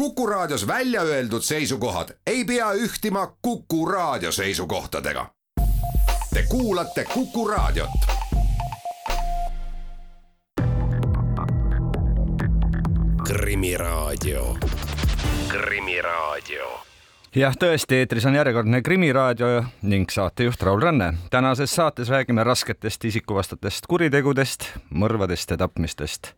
[0.00, 5.26] Kuku Raadios välja öeldud seisukohad ei pea ühtima Kuku Raadio seisukohtadega.
[6.34, 7.90] Te kuulate Kuku Raadiot.
[13.28, 14.56] krimiraadio,
[15.48, 16.80] Krimiraadio
[17.36, 21.14] jah, tõesti, eetris on järjekordne Krimiraadio ning saatejuht Raul Ranne.
[21.30, 26.32] tänases saates räägime rasketest isikuvastastest kuritegudest, mõrvadest ja tapmistest.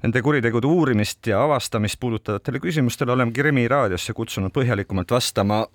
[0.00, 5.66] Nende kuritegude uurimist ja avastamist puudutavatele küsimustele oleme Krimiraadiosse kutsunud põhjalikumalt vastama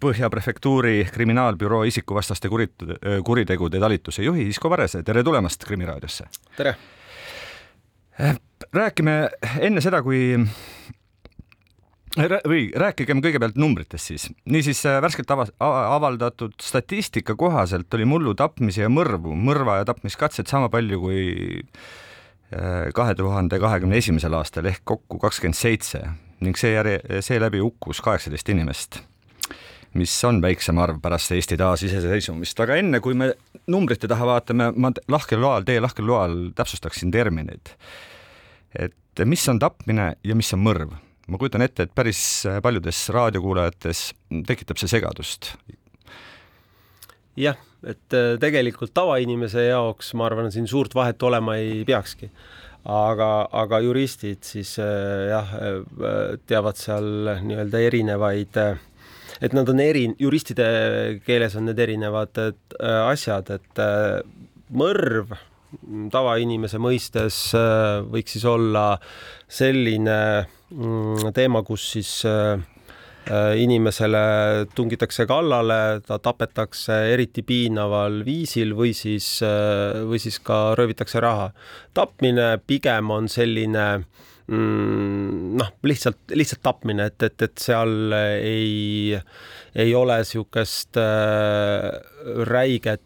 [0.00, 2.84] Põhja prefektuuri kriminaalbüroo isikuvastaste kurit-,
[3.24, 6.28] kuritegude talituse juhi Isko Varese, tere tulemast Krimiraadiosse!
[6.56, 6.76] tere!
[8.72, 9.16] räägime
[9.60, 10.36] enne seda, kui
[12.16, 14.28] või rääkigem kõigepealt numbritest siis.
[14.48, 15.48] niisiis värskelt ava,
[15.96, 21.20] avaldatud statistika kohaselt oli mullu tapmisi ja mõrvu, mõrva ja tapmiskatseid sama palju kui
[22.94, 26.02] kahe tuhande kahekümne esimesel aastal ehk kokku kakskümmend seitse
[26.44, 29.00] ning seejärel, seeläbi hukkus kaheksateist inimest,
[29.96, 33.32] mis on väiksem arv pärast Eesti taasiseseisvumist, aga enne kui me
[33.72, 37.72] numbrite taha vaatame, ma lahkel loal, teie lahkel loal täpsustaksin termineid.
[38.78, 40.92] et mis on tapmine ja mis on mõrv?
[41.26, 42.20] ma kujutan ette, et päris
[42.62, 44.12] paljudes raadiokuulajates
[44.46, 45.56] tekitab see segadust.
[47.36, 52.30] Jah, et äh, tegelikult tavainimese jaoks ma arvan, siin suurt vahet olema ei peakski.
[52.86, 57.08] aga, aga juristid siis äh, jah, äh, teavad seal
[57.46, 58.60] nii-öelda erinevaid,
[59.40, 60.68] et nad on eri, juristide
[61.26, 62.38] keeles on need erinevad
[62.80, 63.82] asjad, et
[64.72, 65.34] mõrv
[66.14, 67.40] tavainimese mõistes
[68.08, 68.94] võiks siis olla
[69.50, 70.16] selline
[70.70, 72.62] mm, teema, kus siis Äh,
[73.58, 81.20] inimesele tungitakse kallale, ta tapetakse eriti piinaval viisil või siis, äh, või siis ka röövitakse
[81.20, 81.50] raha.
[81.94, 83.86] tapmine pigem on selline
[84.46, 89.18] mm, noh, lihtsalt, lihtsalt tapmine, et, et, et seal ei,
[89.74, 91.90] ei ole niisugust äh,
[92.46, 93.05] räiget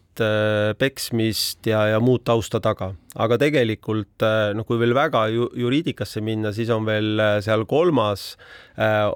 [0.79, 6.23] peksmist ja, ja muud tausta taga, aga tegelikult äh, noh, kui veel väga ju, juriidikasse
[6.25, 8.33] minna, siis on veel äh, seal kolmas
[8.75, 9.07] äh,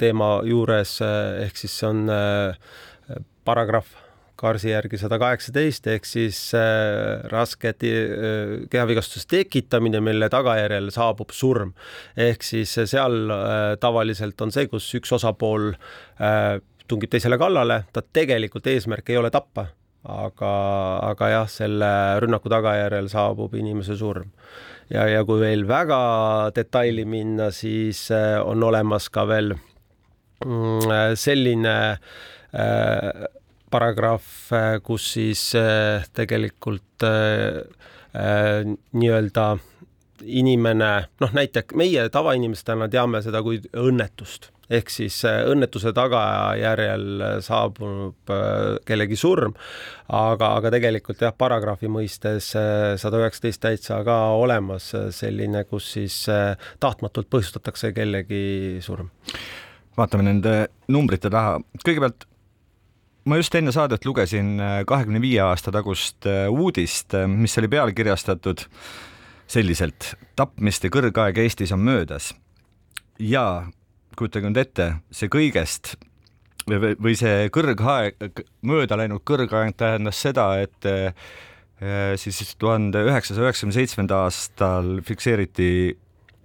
[0.00, 2.70] teema juures ehk siis see on äh,
[3.44, 3.98] paragrahv
[4.40, 11.74] Karsi järgi sada kaheksateist ehk siis äh, raske äh, kehavigastuse tekitamine, mille tagajärjel saabub surm.
[12.16, 16.56] ehk siis seal äh, tavaliselt on see, kus üks osapool äh,
[16.88, 19.68] tungib teisele kallale, ta tegelikult eesmärk ei ole tappa
[20.08, 20.52] aga,
[21.10, 21.90] aga jah, selle
[22.22, 24.30] rünnaku tagajärjel saabub inimese surm.
[24.90, 29.54] ja, ja kui veel väga detaili minna, siis äh, on olemas ka veel
[30.44, 31.76] mm, selline
[32.52, 33.26] äh,
[33.70, 37.60] paragrahv, äh, kus siis äh, tegelikult äh,
[38.14, 39.58] äh, nii-öelda
[40.20, 40.90] inimene,
[41.20, 48.78] noh näiteks meie tavainimestena teame seda kui õnnetust ehk siis äh, õnnetuse tagajärjel saabub äh,
[48.86, 49.56] kellegi surm,
[50.06, 56.22] aga, aga tegelikult jah, paragrahvi mõistes äh, sada üheksateist täitsa ka olemas selline, kus siis
[56.80, 59.10] tahtmatult põhjustatakse kellegi surm.
[59.98, 60.54] vaatame nende
[60.88, 62.26] numbrite taha, kõigepealt
[63.28, 64.54] ma just enne saadet lugesin
[64.88, 68.64] kahekümne viie aasta tagust uudist, mis oli pealkirjastatud
[69.50, 72.30] selliselt tapmiste kõrgaeg Eestis on möödas
[73.18, 73.66] ja
[74.18, 75.94] kujutage nüüd ette, see kõigest
[76.68, 81.14] või, see kõrgaeg, mööda läinud kõrgaeg tähendas seda, et eh,
[82.20, 85.96] siis tuhande üheksasaja üheksakümne seitsmenda aastal fikseeriti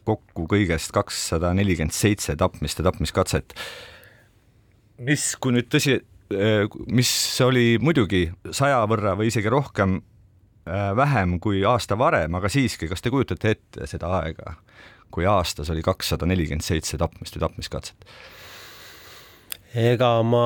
[0.06, 3.56] kokku kõigest kakssada nelikümmend seitse tapmist ja tapmiskatset.
[4.98, 6.00] mis, kui nüüd tõsi,
[6.32, 7.12] eh, mis
[7.42, 13.02] oli muidugi saja võrra või isegi rohkem eh, vähem kui aasta varem, aga siiski, kas
[13.02, 14.56] te kujutate ette seda aega?
[15.14, 18.10] Kui aastas oli kakssada nelikümmend seitse tapmist või tapmiskatset?
[19.76, 20.46] ega ma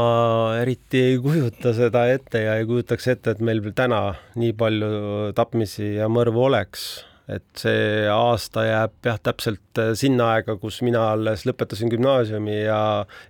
[0.57, 4.89] eriti ei kujuta seda ette ja ei kujutaks ette, et meil täna nii palju
[5.37, 6.87] tapmisi ja mõrvu oleks,
[7.29, 12.81] et see aasta jääb jah, täpselt sinna aega, kus mina alles lõpetasin gümnaasiumi ja,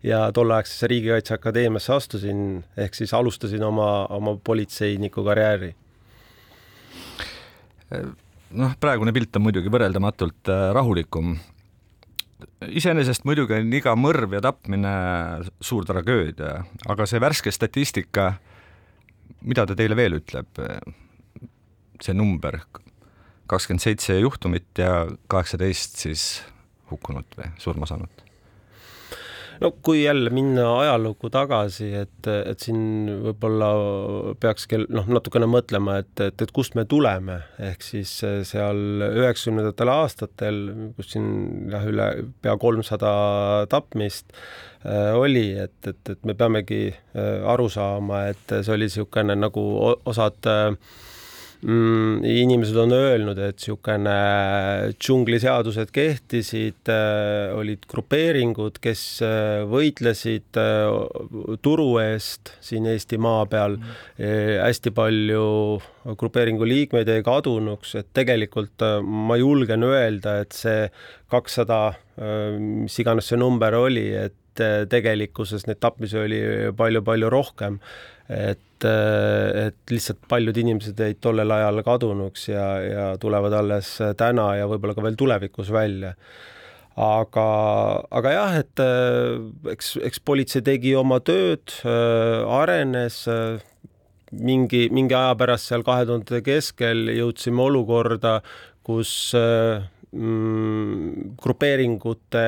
[0.03, 5.73] ja tolleaegsesse Riigikaitseakadeemiasse astusin, ehk siis alustasin oma, oma politseiniku karjääri
[8.57, 11.37] noh, praegune pilt on muidugi võrreldamatult äh, rahulikum.
[12.67, 14.93] iseenesest muidugi on iga mõrv ja tapmine
[15.61, 18.33] suur tragöödia, aga see värske statistika,
[19.41, 20.65] mida ta teile veel ütleb?
[21.99, 22.55] see number,
[23.51, 26.23] kakskümmend seitse juhtumit ja kaheksateist siis
[26.87, 28.28] hukkunut või surma saanut
[29.61, 33.69] no kui jälle minna ajalukku tagasi, et, et siin võib-olla
[34.39, 37.39] peakski noh, natukene mõtlema, et, et, et kust me tuleme,
[37.71, 38.13] ehk siis
[38.47, 40.61] seal üheksakümnendatel aastatel,
[40.97, 41.29] kus siin
[41.73, 42.09] jah, üle
[42.43, 43.11] pea kolmsada
[43.71, 44.31] tapmist
[44.85, 49.63] äh, oli, et, et, et me peamegi äh, aru saama, et see oli niisugune nagu
[50.09, 50.73] osad äh,
[51.61, 54.15] mm, inimesed on öelnud, et niisugune
[54.95, 63.79] džungliseadused kehtisid äh,, olid grupeeringud, kes äh, võitlesid äh, turu eest siin Eesti maa peal.
[63.79, 63.97] Mm..
[64.19, 65.45] E, hästi palju
[66.19, 70.87] grupeeringu liikmeid jäi kadunuks, et tegelikult ma julgen öelda, et see
[71.29, 71.93] kakssada,
[72.59, 76.39] mis iganes see number oli, et tegelikkuses neid tapmisi oli
[76.77, 77.77] palju-palju rohkem.
[78.29, 84.69] Et, et lihtsalt paljud inimesed jäid tollel ajal kadunuks ja, ja tulevad alles täna ja
[84.69, 86.15] võib-olla ka veel tulevikus välja.
[86.99, 87.47] aga,
[88.11, 88.81] aga jah, et
[89.75, 91.71] eks, eks politsei tegi oma tööd,
[92.59, 93.23] arenes
[94.31, 98.39] mingi, mingi aja pärast seal kahe tuhandete keskel jõudsime olukorda,
[98.85, 102.45] kus mm, grupeeringute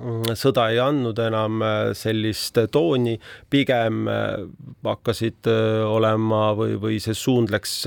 [0.00, 3.18] sõda ei andnud enam äh, sellist tooni,
[3.50, 4.44] pigem äh,
[4.84, 7.82] hakkasid äh, olema või, või see suund läks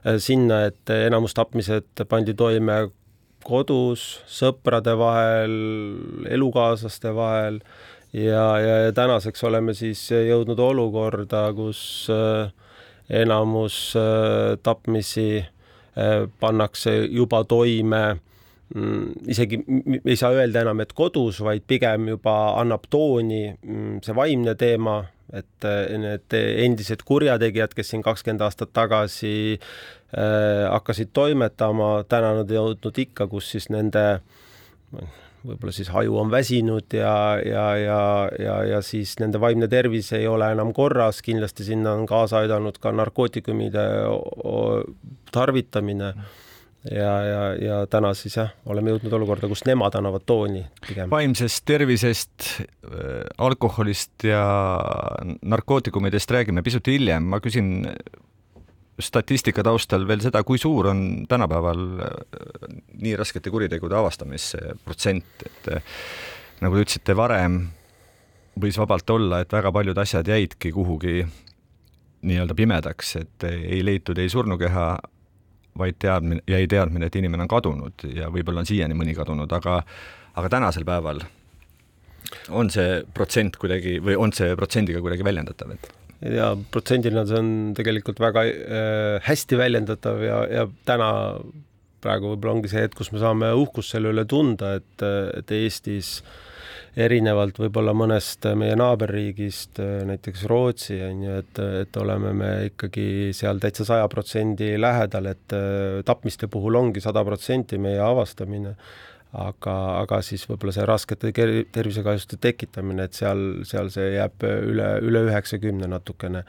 [0.00, 2.88] sinna, et enamus tapmised pandi toime
[3.44, 5.52] kodus, sõprade vahel,
[6.28, 7.58] elukaaslaste vahel.
[8.16, 12.08] Ja, ja tänaseks oleme siis jõudnud olukorda, kus
[13.12, 13.76] enamus
[14.64, 15.44] tapmisi
[16.40, 18.02] pannakse juba toime
[18.70, 19.58] isegi
[20.04, 25.00] ei saa öelda enam, et kodus, vaid pigem juba annab tooni mm, see vaimne teema,
[25.34, 32.50] et eh, need endised kurjategijad, kes siin kakskümmend aastat tagasi äh, hakkasid toimetama, täna nad
[32.50, 34.04] jõudnud ikka, kus siis nende
[35.40, 38.00] võib-olla siis haju on väsinud ja, ja, ja,
[38.38, 42.78] ja, ja siis nende vaimne tervis ei ole enam korras, kindlasti sinna on kaasa aidanud
[42.78, 43.88] ka narkootikumide
[45.34, 46.12] tarvitamine.
[46.14, 46.46] mm
[46.84, 51.10] ja, ja, ja täna siis jah, oleme jõudnud olukorda, kus nemad annavad tooni pigem.
[51.12, 52.48] vaimsest tervisest,
[52.86, 54.44] äh, alkoholist ja
[55.42, 57.90] narkootikumidest räägime pisut hiljem, ma küsin
[59.00, 62.16] statistika taustal veel seda, kui suur on tänapäeval äh,
[63.00, 66.00] nii raskete kuritegude avastamise protsent, et äh,
[66.64, 67.62] nagu te ütlesite varem,
[68.60, 71.22] võis vabalt olla, et väga paljud asjad jäidki kuhugi
[72.20, 74.86] nii-öelda pimedaks, et ei leitud ei surnukeha
[75.78, 79.80] vaid teadmine, jäi teadmine, et inimene on kadunud ja võib-olla on siiani mõni kadunud, aga
[80.38, 81.22] aga tänasel päeval
[82.54, 85.88] on see protsent kuidagi või on see protsendiga kuidagi väljendatav, et?
[86.36, 91.10] ja protsendina see on tegelikult väga äh, hästi väljendatav ja, ja täna
[92.00, 95.04] praegu võib-olla ongi see hetk, kus me saame uhkust selle üle tunda, et,
[95.36, 96.38] et Eestis äh,
[96.98, 99.78] erinevalt võib-olla mõnest meie naaberriigist,
[100.08, 105.54] näiteks Rootsi, on ju, et, et oleme me ikkagi seal täitsa saja protsendi lähedal, et
[105.56, 108.74] äh, tapmiste puhul ongi sada protsenti meie avastamine,
[109.38, 111.34] aga, aga siis võib-olla see raskete
[111.72, 116.42] tervisekahjustuste tekitamine, et seal, seal see jääb üle, üle üheksakümne natukene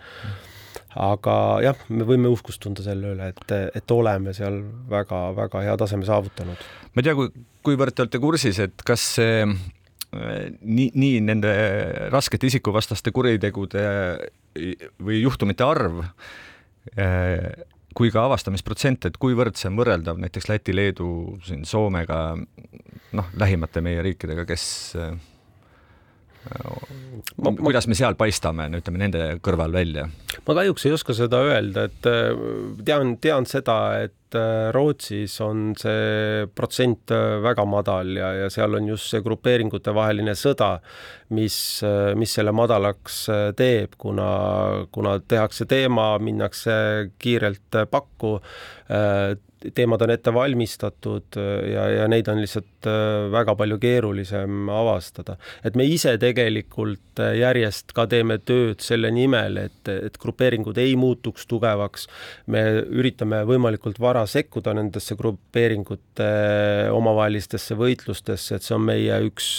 [0.99, 4.57] aga jah, me võime uhkust tunda selle üle, et, et oleme seal
[4.91, 6.65] väga-väga hea taseme saavutanud.
[6.91, 7.29] ma ei tea, kui,
[7.63, 9.45] kuivõrd te olete kursis, et kas see
[10.11, 11.51] nii, nii nende
[12.11, 13.83] raskete isikuvastaste kuritegude
[14.99, 16.01] või juhtumite arv
[17.95, 21.09] kui ka avastamisprotsent, et kuivõrd see on võrreldav näiteks Läti, Leedu,
[21.43, 22.21] siin Soomega,
[23.17, 24.65] noh, lähimate meie riikidega, kes
[27.37, 30.07] ma, kuidas me seal paistame, no ütleme nende kõrval välja?
[30.47, 32.09] ma kahjuks ei oska seda öelda, et
[32.87, 33.77] tean, tean seda,
[34.07, 39.23] et Äh, Rootsis on see protsent äh, väga madal ja, ja seal on just see
[39.25, 40.77] grupeeringute vaheline sõda,
[41.35, 43.25] mis, äh, mis selle madalaks
[43.59, 44.31] teeb, kuna,
[44.95, 46.73] kuna tehakse teema, minnakse
[47.21, 48.37] kiirelt pakku,
[49.75, 51.37] teemad on ette valmistatud
[51.69, 52.87] ja, ja neid on lihtsalt
[53.31, 55.37] väga palju keerulisem avastada.
[55.63, 61.45] et me ise tegelikult järjest ka teeme tööd selle nimel, et, et grupeeringud ei muutuks
[61.47, 62.07] tugevaks.
[62.47, 66.27] me üritame võimalikult vara sekkuda nendesse grupeeringute
[66.93, 69.49] omavahelistesse võitlustesse, et see on meie üks,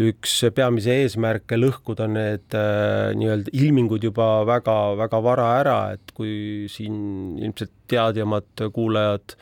[0.00, 7.38] üks peamisi eesmärke, lõhkuda need äh, nii-öelda ilmingud juba väga-väga vara ära, et kui siin
[7.40, 9.36] ilmselt teadjamad kuulajad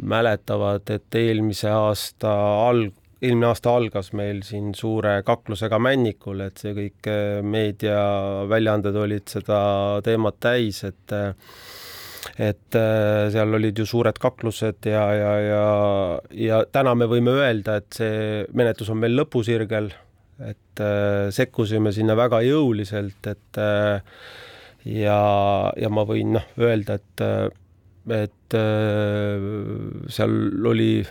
[0.00, 2.32] mäletavad, et eelmise aasta
[2.68, 9.30] alg-, eelmine aasta algas meil siin suure kaklusega Männikul, et see kõik äh, meediaväljaanded olid
[9.30, 9.62] seda
[10.04, 11.16] teemat täis, et
[12.36, 15.64] et äh, seal olid ju suured kaklused ja, ja, ja,
[16.38, 19.92] ja täna me võime öelda, et see menetlus on meil lõpusirgel.
[20.42, 20.80] et
[21.30, 23.58] sekkusime sinna väga jõuliselt, et
[24.90, 25.18] ja,
[25.78, 27.22] ja ma võin noh, öelda, et,
[28.16, 28.56] et
[30.16, 30.34] seal
[30.72, 31.04] oli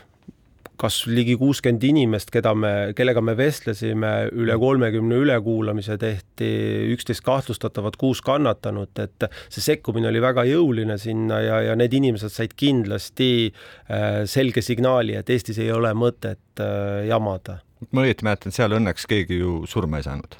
[0.81, 6.51] kas ligi kuuskümmend inimest, keda me, kellega me vestlesime, üle kolmekümne ülekuulamise tehti,
[6.95, 12.33] üksteist kahtlustatavat, kuus kannatanut, et see sekkumine oli väga jõuline sinna ja, ja need inimesed
[12.33, 17.61] said kindlasti äh, selge signaali, et Eestis ei ole mõtet äh, jamada.
[17.91, 20.35] ma õieti mäletan, seal õnneks keegi ju surma ei saanud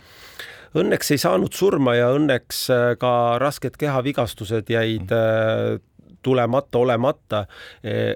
[0.77, 5.87] õnneks ei saanud surma ja õnneks äh, ka rasked kehavigastused jäid mm
[6.23, 7.45] tulemata, olemata.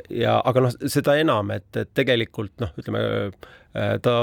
[0.10, 3.02] Ja aga noh, seda enam, et, et tegelikult noh, ütleme
[3.74, 4.16] ta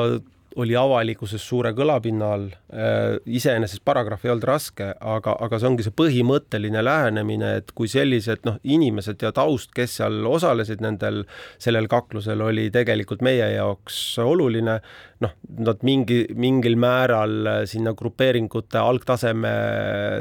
[0.61, 2.49] oli avalikkuses suure kõlapinna all.
[2.73, 7.91] Äh, iseenesest paragrahv ei olnud raske, aga, aga see ongi see põhimõtteline lähenemine, et kui
[7.91, 11.23] sellised noh, inimesed ja taust, kes seal osalesid nendel,
[11.63, 14.81] sellel kaklusel, oli tegelikult meie jaoks oluline.
[15.23, 19.53] noh, nad mingi, mingil määral sinna grupeeringute algtaseme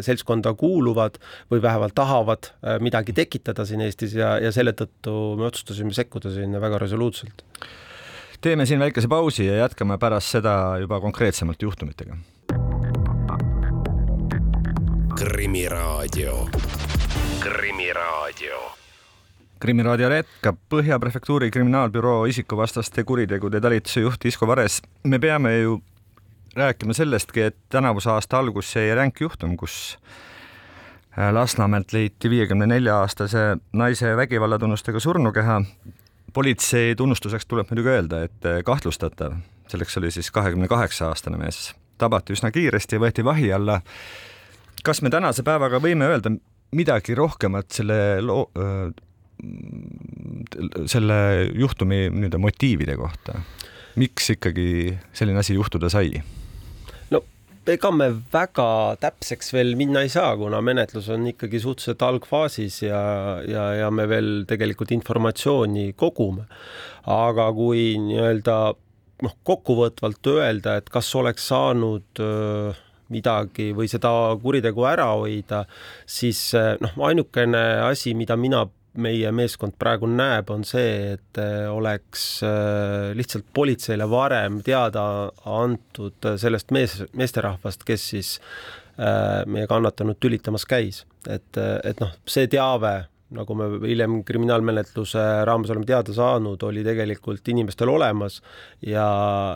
[0.06, 1.18] seltskonda kuuluvad
[1.50, 6.30] või vähemalt tahavad äh, midagi tekitada siin Eestis ja, ja selle tõttu me otsustasime sekkuda
[6.36, 7.42] sinna väga resoluutselt
[8.42, 12.18] teeme siin väikese pausi ja jätkame pärast seda juba konkreetsemalt juhtumitega.
[15.16, 16.50] krimiraadio,
[17.40, 18.72] Krimiraadio.
[19.60, 24.82] krimiraadio jätkab Põhja Prefektuuri kriminaalbüroo isikuvastaste kuritegude talituse juht Isko Vares.
[25.04, 25.82] me peame ju
[26.56, 30.00] rääkima sellestki, et tänavuse aasta alguses jäi ränk juhtum, kus
[31.32, 35.62] Lasnamäelt leiti viiekümne nelja aastase naise vägivallatunnustega surnukeha
[36.34, 39.38] politsei tunnustuseks tuleb muidugi öelda, et eh, kahtlustatav,
[39.72, 41.72] selleks oli siis kahekümne kaheksa aastane mees,
[42.02, 43.82] tabati üsna kiiresti ja võeti vahi alla.
[44.84, 46.34] kas me tänase päevaga võime öelda
[46.72, 48.50] midagi rohkemat selle loo,
[50.86, 51.18] selle
[51.54, 53.42] juhtumi nii-öelda motiivide kohta?
[53.96, 56.22] miks ikkagi selline asi juhtuda sai?
[57.70, 63.02] Ega me väga täpseks veel minna ei saa, kuna menetlus on ikkagi suhteliselt algfaasis ja,
[63.48, 66.48] ja, ja me veel tegelikult informatsiooni kogume.
[67.06, 68.58] aga kui nii-öelda
[69.22, 72.72] noh, kokkuvõtvalt öelda, et kas oleks saanud öö,
[73.12, 75.66] midagi või seda kuritegu ära hoida,
[76.10, 78.66] siis noh, ainukene asi, mida mina
[79.00, 85.04] meie meeskond praegu näeb, on see, et äh, oleks äh, lihtsalt politseile varem teada
[85.48, 88.34] antud sellest mees, meesterahvast, kes siis
[89.00, 91.06] äh, meie kannatanut tülitamas käis.
[91.30, 97.48] et, et noh, see teave, nagu me hiljem kriminaalmenetluse raames oleme teada saanud, oli tegelikult
[97.48, 98.42] inimestel olemas
[98.84, 99.06] ja,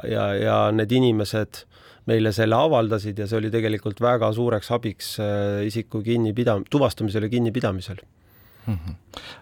[0.08, 1.66] ja, ja need inimesed
[2.08, 5.16] meile selle avaldasid ja see oli tegelikult väga suureks abiks
[5.66, 7.98] isiku kinnipidam-, tuvastamisel ja kinnipidamisel.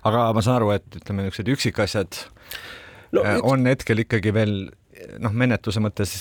[0.04, 2.22] Aga ma saan aru, et ütleme, niisugused üksikasjad
[3.14, 3.46] no, äh, üks...
[3.50, 4.58] on hetkel ikkagi veel
[5.22, 6.14] noh, menetluse mõttes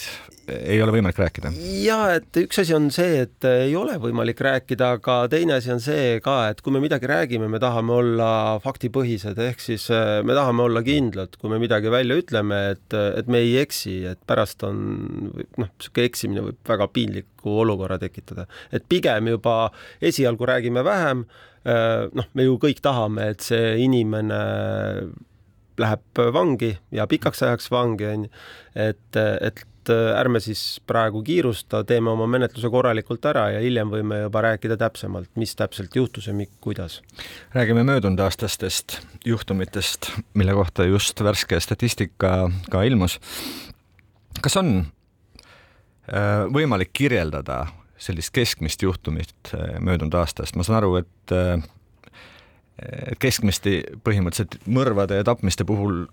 [0.53, 1.53] ei ole võimalik rääkida.
[1.85, 5.83] ja et üks asi on see, et ei ole võimalik rääkida, aga teine asi on
[5.83, 8.31] see ka, et kui me midagi räägime, me tahame olla
[8.65, 13.31] faktipõhised, ehk siis äh, me tahame olla kindlad, kui me midagi välja ütleme, et, et
[13.31, 14.83] me ei eksi, et pärast on
[15.31, 19.57] noh, niisugune eksimine võib väga piinliku olukorra tekitada, et pigem juba
[20.03, 24.39] esialgu räägime vähem Äh, noh, me ju kõik tahame, et see inimene
[25.81, 28.33] läheb vangi ja pikaks ajaks vangi, on ju,
[28.89, 34.43] et, et ärme siis praegu kiirusta, teeme oma menetluse korralikult ära ja hiljem võime juba
[34.47, 37.01] rääkida täpsemalt, mis täpselt juhtus ja kuidas.
[37.55, 43.19] räägime möödunud aastastest juhtumitest, mille kohta just värske statistika ka ilmus.
[44.41, 44.87] kas on
[46.13, 47.67] äh, võimalik kirjeldada
[48.03, 51.57] sellist keskmist juhtumit äh, möödunud aastast, ma saan aru, et äh,
[52.83, 56.07] et keskmisti põhimõtteliselt mõrvade ja tapmiste puhul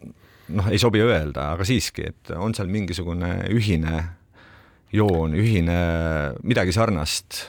[0.54, 4.04] noh, ei sobi öelda, aga siiski, et on seal mingisugune ühine
[4.94, 5.80] joon, ühine
[6.44, 7.46] midagi sarnast?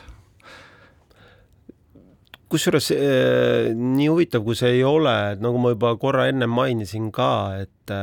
[2.50, 7.12] kusjuures äh, nii huvitav, kui see ei ole, et nagu ma juba korra enne mainisin
[7.14, 7.32] ka,
[7.66, 7.96] et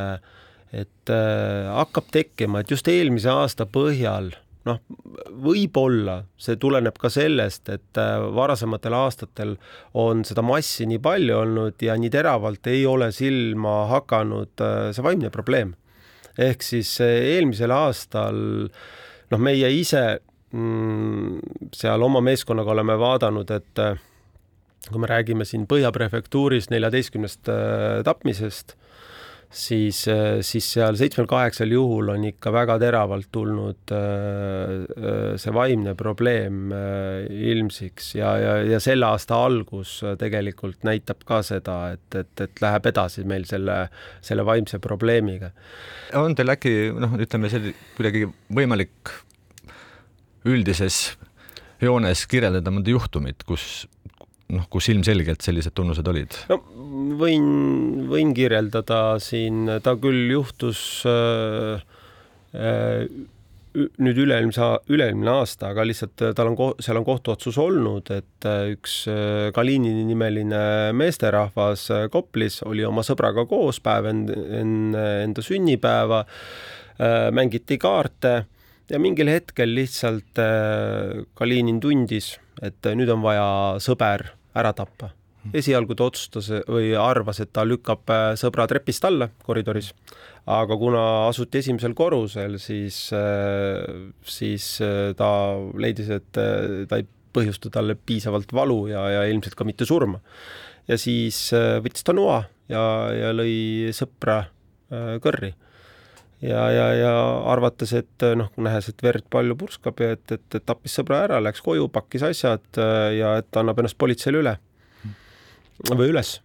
[0.77, 4.33] et hakkab tekkima, et just eelmise aasta põhjal
[4.67, 4.79] noh,
[5.43, 9.55] võib-olla see tuleneb ka sellest, et äh, varasematel aastatel
[9.97, 15.05] on seda massi nii palju olnud ja nii teravalt ei ole silma hakanud äh, see
[15.05, 15.75] vaimne probleem.
[16.37, 18.41] ehk siis äh, eelmisel aastal
[19.31, 20.19] noh, meie ise
[20.51, 23.83] mm, seal oma meeskonnaga oleme vaadanud, et
[24.87, 27.49] kui me räägime siin Põhja prefektuuris neljateistkümnest
[28.07, 28.77] tapmisest
[29.49, 35.95] siis, äh, siis seal seitsmel-kaheksal juhul on ikka väga teravalt tulnud äh, äh, see vaimne
[35.99, 36.73] probleem
[37.29, 42.91] ilmsiks ja, ja, ja selle aasta algus tegelikult näitab ka seda, et, et, et läheb
[42.91, 43.85] edasi meil selle,
[44.21, 45.51] selle vaimse probleemiga.
[46.19, 49.15] on teil äkki noh, ütleme see kuidagi võimalik
[50.47, 51.17] üldises
[51.81, 53.85] joones kirjeldada mõnda juhtumit, kus
[54.53, 56.35] noh, kus ilmselgelt sellised tunnused olid?
[56.51, 56.61] no
[57.19, 57.47] võin,
[58.09, 61.81] võin kirjeldada siin, ta küll juhtus äh,
[62.55, 63.03] äh,
[63.77, 69.03] nüüd üle-eelmise, üle-eelmine aasta, aga lihtsalt tal on, seal on kohtuotsus olnud, et üks
[69.53, 70.61] Kalinini nimeline
[70.97, 76.23] meesterahvas Koplis oli oma sõbraga koos päev enne enda sünnipäeva,
[77.37, 78.33] mängiti kaarte
[78.89, 80.41] ja mingil hetkel lihtsalt
[81.37, 82.33] Kalinin tundis,
[82.65, 83.47] et nüüd on vaja
[83.83, 85.11] sõber ära tappa.
[85.55, 89.93] esialgu ta otsustas või arvas, et ta lükkab äh, sõbra trepist alla koridoris,
[90.51, 95.29] aga kuna asuti esimesel korrusel, siis, äh, siis äh, ta
[95.79, 100.19] leidis, et ta ei põhjusta talle piisavalt valu ja, ja ilmselt ka mitte surma.
[100.87, 101.39] ja siis
[101.83, 102.83] võttis ta noa ja,
[103.15, 104.41] ja lõi sõpra
[105.23, 105.53] kõrri
[106.41, 107.13] ja, ja, ja
[107.51, 111.63] arvates, et noh, nähes, et verd palju purskab ja et, et, tappis sõbra ära, läks
[111.65, 112.81] koju, pakkis asjad
[113.17, 114.57] ja et annab ennast politseile üle.
[115.93, 116.39] Või üles.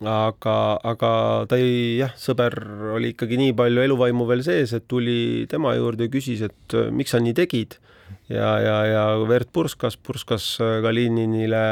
[0.00, 1.10] aga, aga
[1.48, 2.56] ta ei, jah, sõber
[2.96, 7.14] oli ikkagi nii palju eluvaimu veel sees, et tuli tema juurde ja küsis, et miks
[7.14, 7.78] sa nii tegid
[8.28, 10.46] ja, ja, ja verd purskas, purskas
[10.84, 11.64] Kalinile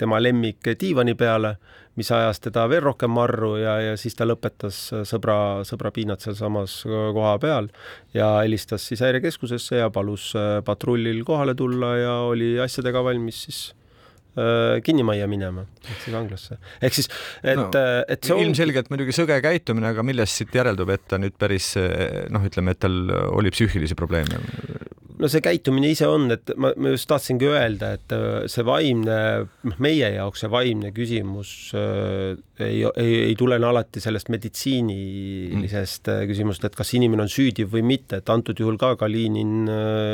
[0.00, 1.54] tema lemmik diivani peale,
[1.94, 5.36] mis ajas teda veel rohkem marru ja, ja siis ta lõpetas sõbra,
[5.68, 7.70] sõbra piinad sealsamas koha peal
[8.16, 10.32] ja helistas siis häirekeskusesse ja palus
[10.66, 13.64] patrullil kohale tulla ja oli asjadega valmis siis
[14.34, 16.56] Äh, kinnimajja minema, ehk siis vanglasse.
[16.82, 17.06] ehk siis,
[17.38, 21.04] et no,, äh, et see on ilmselgelt muidugi sõge käitumine, aga millest siit järeldub, et
[21.06, 21.68] ta nüüd päris
[22.34, 22.96] noh, ütleme, et tal
[23.28, 24.40] oli psüühilisi probleeme?
[25.24, 29.18] No see käitumine ise on, et ma, ma just tahtsingi öelda, et äh, see vaimne,
[29.70, 36.28] noh, meie jaoks see vaimne küsimus äh, ei, ei, ei tulene alati sellest meditsiinilisest mm.
[36.30, 39.66] küsimusest, et kas inimene on süüdiv või mitte, et antud juhul ka Kalinin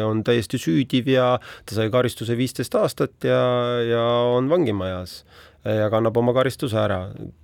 [0.07, 1.35] on täiesti süüdiv ja
[1.67, 3.43] ta sai karistuse viisteist aastat ja,
[3.85, 4.05] ja
[4.37, 5.21] on vangimajas
[5.65, 7.01] ja kannab oma karistuse ära.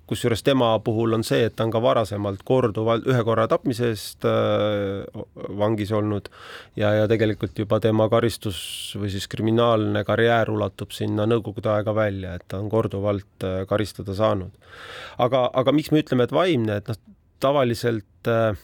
[0.07, 4.25] kusjuures tema puhul on see, et ta on ka varasemalt korduvalt ühe korra tapmise eest
[4.29, 5.25] äh,
[5.59, 6.31] vangis olnud
[6.79, 8.59] ja, ja tegelikult juba tema karistus
[8.97, 14.15] või siis kriminaalne karjäär ulatub sinna Nõukogude aega välja, et ta on korduvalt äh, karistada
[14.17, 14.55] saanud.
[15.19, 17.03] aga, aga miks me ütleme, et vaimne, et noh,
[17.43, 18.57] tavaliselt äh,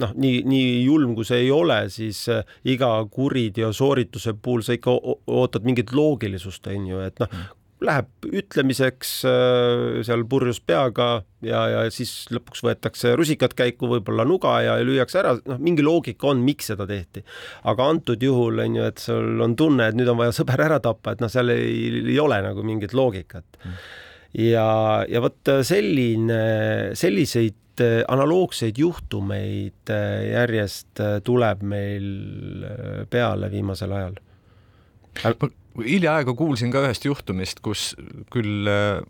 [0.00, 2.28] noh, nii, nii julm kui see ei ole, siis
[2.68, 4.94] iga kuriteo soorituse puhul sa ikka
[5.26, 7.40] ootad mingit loogilisust, on ju, et noh,
[7.84, 14.58] läheb ütlemiseks äh, seal purjus peaga ja, ja siis lõpuks võetakse rusikad käiku, võib-olla nuga
[14.64, 17.24] ja lüüakse ära, noh, mingi loogika on, miks seda tehti.
[17.70, 20.80] aga antud juhul on ju, et sul on tunne, et nüüd on vaja sõber ära
[20.84, 23.60] tappa, et noh, seal ei, ei ole nagu mingit loogikat.
[24.36, 24.68] ja,
[25.08, 26.42] ja vot selline,
[26.98, 32.10] selliseid analoogseid juhtumeid järjest tuleb meil
[33.08, 34.20] peale viimasel ajal
[35.78, 37.90] hiljaaegu kuulsin ka ühest juhtumist, kus
[38.32, 39.02] küll äh,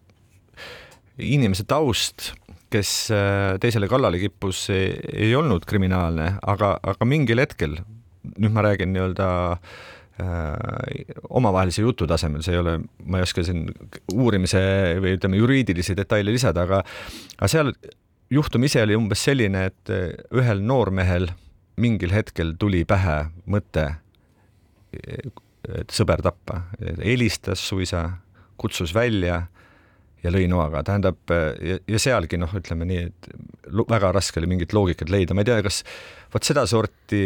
[1.20, 2.32] inimese taust,
[2.70, 7.80] kes äh, teisele kallale kippus, ei olnud kriminaalne, aga, aga mingil hetkel,
[8.36, 13.66] nüüd ma räägin nii-öelda äh, omavahelise jutu tasemel, see ei ole, ma ei oska siin
[14.14, 14.62] uurimise
[15.02, 16.82] või ütleme, juriidilisi detaile lisada, aga
[17.38, 17.74] aga seal
[18.30, 19.94] juhtum ise oli umbes selline, et
[20.36, 21.32] ühel noormehel
[21.80, 23.86] mingil hetkel tuli pähe mõte
[25.78, 26.64] et sõber tappa,
[27.02, 28.04] helistas suisa,
[28.60, 29.42] kutsus välja
[30.20, 33.30] ja lõi noaga, tähendab ja, ja sealgi noh, ütleme nii, et
[33.88, 35.82] väga raske oli mingit loogikat leida, ma ei tea, kas
[36.34, 37.22] vot sedasorti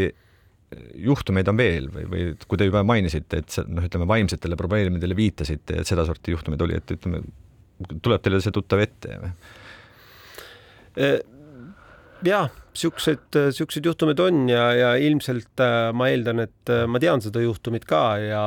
[1.04, 5.80] juhtumeid on veel või, või kui te juba mainisite, et noh, ütleme vaimsetele probleemidele viitasite,
[5.80, 7.22] et sedasorti juhtumeid oli, et ütleme,
[8.02, 9.36] tuleb teile see tuttav ette või?
[12.24, 17.22] Jaa siuksed, siuksed juhtumid on ja, ja ilmselt äh, ma eeldan, et äh, ma tean
[17.24, 18.46] seda juhtumit ka ja,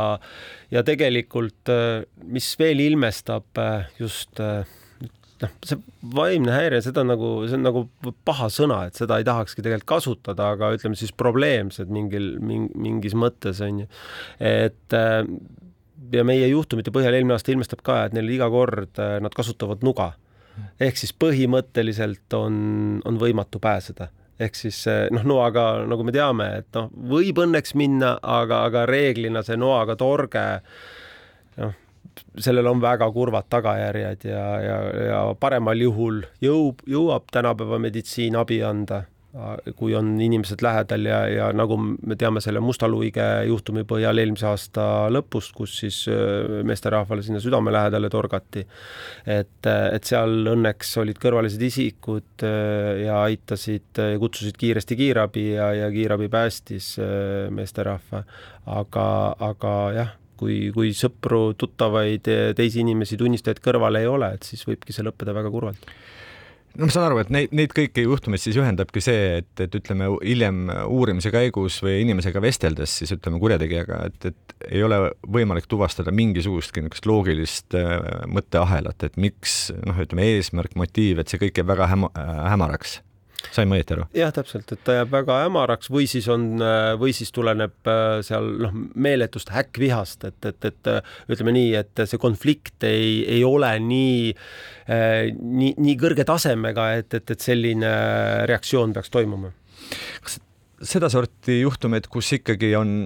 [0.73, 3.61] ja tegelikult, äh, mis veel ilmestab
[3.99, 5.79] just noh, see
[6.17, 7.85] vaimne häire, seda nagu, see on nagu
[8.27, 13.61] paha sõna, et seda ei tahakski tegelikult kasutada, aga ütleme siis probleemsed mingil, mingis mõttes
[13.63, 13.89] on ju.
[14.43, 14.97] et
[16.13, 20.15] ja meie juhtumite põhjal eelmine aasta ilmestab ka, et neil iga kord nad kasutavad nuga
[20.79, 24.09] ehk siis põhimõtteliselt on, on võimatu pääseda.
[24.39, 29.41] Ehk siis noh, noaga, nagu me teame, et noh, võib õnneks minna, aga, aga reeglina
[29.45, 30.43] see noaga torge,
[31.57, 31.73] noh,
[32.37, 38.61] sellel on väga kurvad tagajärjed ja, ja, ja paremal juhul jõub, jõuab tänapäeva meditsiin abi
[38.65, 39.03] anda
[39.77, 44.47] kui on inimesed lähedal ja, ja nagu me teame selle Musta luige juhtumi põhjal eelmise
[44.49, 45.99] aasta lõpust, kus siis
[46.65, 48.65] meesterahvale sinna südame lähedale torgati.
[49.25, 52.47] et, et seal õnneks olid kõrvalised isikud
[53.03, 56.95] ja aitasid, kutsusid kiiresti kiirabi ja, ja kiirabi päästis
[57.53, 58.23] meesterahva.
[58.65, 59.09] aga,
[59.51, 64.93] aga jah kui, kui sõpru, tuttavaid, teisi inimesi, tunnistajaid kõrval ei ole, et siis võibki
[64.95, 65.89] see lõppeda väga kurvalt
[66.77, 70.09] no ma saan aru, et neid, neid kõiki juhtumeid siis ühendabki see, et, et ütleme
[70.21, 74.99] hiljem uurimise käigus või inimesega vesteldes siis ütleme kurjategijaga, et, et ei ole
[75.37, 77.97] võimalik tuvastada mingisugustki niisugust loogilist äh,
[78.31, 82.13] mõtteahelat, et miks noh, ütleme eesmärk, motiiv, et see kõik jääb väga häma,
[82.53, 82.99] hämaraks
[83.53, 84.05] sain ma õieti aru?
[84.17, 86.47] jah, täpselt, et ta jääb väga hämaraks või siis on,
[86.99, 92.03] või siis tuleneb äh, seal noh, meeletust häkkvihast, et, et, et äh, ütleme nii, et
[92.05, 94.33] see konflikt ei, ei ole nii,
[94.89, 97.93] äh, nii, nii kõrge tasemega, et, et, et selline
[98.49, 99.53] reaktsioon peaks toimuma.
[100.25, 100.41] kas
[100.87, 102.97] sedasorti juhtumeid, kus ikkagi on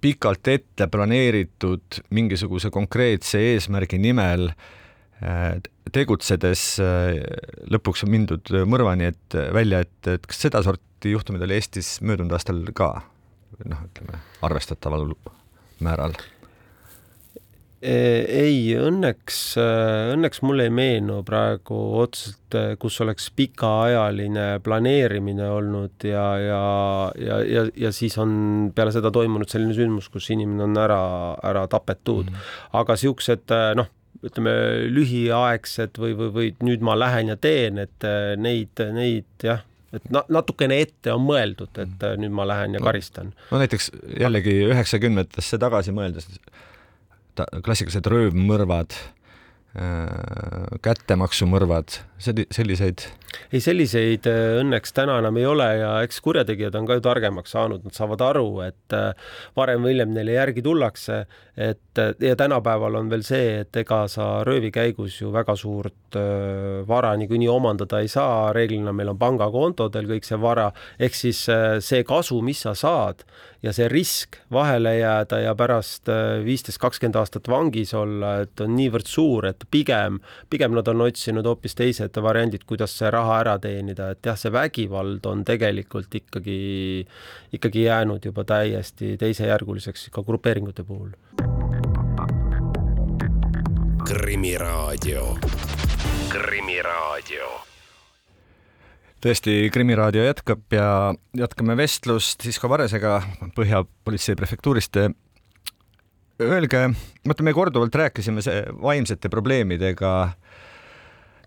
[0.00, 4.68] pikalt ette planeeritud mingisuguse konkreetse eesmärgi nimel äh,
[5.92, 7.20] tegutsedes äh,
[7.72, 12.62] lõpuks on mindud mõrvani, et välja, et, et kas sedasorti juhtumid oli Eestis möödunud aastal
[12.76, 12.92] ka
[13.64, 15.10] noh, ütleme arvestataval
[15.84, 16.14] määral?
[17.80, 17.92] E,
[18.28, 19.36] ei, õnneks,
[20.12, 26.64] õnneks mulle ei meenu praegu otseselt, kus oleks pikaajaline planeerimine olnud ja, ja,
[27.16, 28.34] ja, ja, ja siis on
[28.76, 31.00] peale seda toimunud selline sündmus, kus inimene on ära,
[31.40, 32.36] ära tapetud mm.
[32.36, 32.76] -hmm.
[32.82, 33.88] aga siuksed noh
[34.26, 34.52] ütleme,
[34.92, 39.62] lühiaegsed või, või, või nüüd ma lähen ja teen, et äh, neid, neid jah,
[39.96, 43.32] et na-, natukene ette on mõeldud, et äh, nüüd ma lähen ja karistan.
[43.50, 46.28] no näiteks jällegi üheksakümnendatesse tagasi mõeldes,
[47.64, 48.96] klassikalised röövmõrvad
[50.82, 53.06] kättemaksumõrvad, selliseid?
[53.52, 57.54] ei, selliseid äh, õnneks täna enam ei ole ja eks kurjategijad on ka ju targemaks
[57.54, 59.12] saanud, nad saavad aru, et äh,
[59.58, 61.22] varem või hiljem neile järgi tullakse,
[61.60, 66.16] et ja tänapäeval on veel see, et ega sa röövi käigus ju väga suurt
[66.88, 71.42] vara niikuinii omandada ei saa, reeglina meil on pangakontodel kõik see vara, ehk siis
[71.84, 73.22] see kasu, mis sa saad
[73.62, 76.08] ja see risk vahele jääda ja pärast
[76.46, 80.20] viisteist, kakskümmend aastat vangis olla, et on niivõrd suur, et pigem,
[80.50, 84.52] pigem nad on otsinud hoopis teised variandid, kuidas see raha ära teenida, et jah, see
[84.52, 86.60] vägivald on tegelikult ikkagi,
[87.56, 91.12] ikkagi jäänud juba täiesti teisejärguliseks ka grupeeringute puhul.
[94.10, 95.36] krimiraadio,
[96.28, 97.48] Krimiraadio.
[99.20, 103.18] Tõesti, Krimiraadio jätkab ja jätkame vestlust siis ka Varesega
[103.54, 104.96] Põhja politsei prefektuurist
[106.40, 106.82] öelge,
[107.26, 108.42] vaata, me korduvalt rääkisime
[108.82, 110.12] vaimsete probleemidega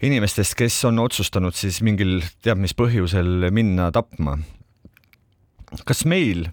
[0.04, 4.38] inimestest, kes on otsustanud siis mingil teab mis põhjusel minna tapma.
[5.86, 6.46] kas meil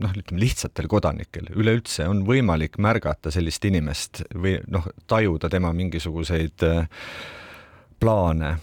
[0.00, 6.66] noh, ütleme lihtsatel kodanikel üleüldse on võimalik märgata sellist inimest või noh, tajuda tema mingisuguseid
[6.66, 6.86] äh,
[8.00, 8.54] plaane,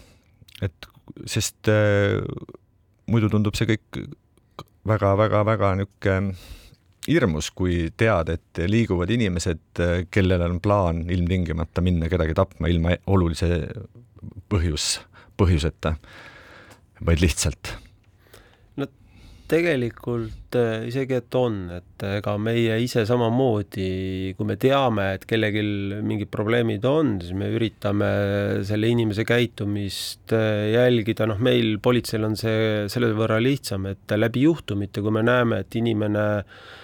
[0.64, 0.88] et
[1.28, 2.18] sest äh,
[3.08, 4.02] muidu tundub see kõik
[4.88, 6.56] väga-väga-väga niisugune
[7.08, 13.48] hirmus, kui tead, et liiguvad inimesed, kellel on plaan ilmtingimata minna kedagi tapma ilma olulise
[14.52, 14.98] põhjus,
[15.38, 15.94] põhjuseta,
[17.06, 17.72] vaid lihtsalt.
[18.78, 18.88] No
[19.48, 25.62] tegelikult äh, isegi, et on, et ega meie ise samamoodi, kui me teame, et kellelgi
[26.04, 28.10] mingid probleemid on, siis me üritame
[28.68, 34.44] selle inimese käitumist äh, jälgida, noh, meil politseil on see selle võrra lihtsam, et läbi
[34.44, 36.76] juhtumite, kui me näeme, et inimene äh,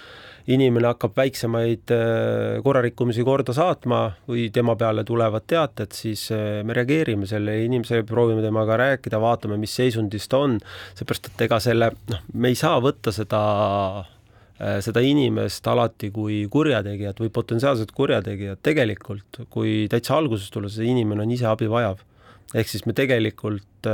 [0.52, 6.76] inimene hakkab väiksemaid äh, korrarikkumisi korda saatma või tema peale tulevad teated, siis äh, me
[6.76, 10.58] reageerime selle inimesele, proovime temaga rääkida, vaatame, mis seisundis ta on,
[10.98, 13.44] seepärast et ega selle, noh, me ei saa võtta seda
[14.02, 20.90] äh, seda inimest alati kui kurjategijat või potentsiaalset kurjategijat, tegelikult kui täitsa alguses tulla, see
[20.92, 22.04] inimene on ise abi vajav.
[22.54, 23.86] Ehk siis me tegelikult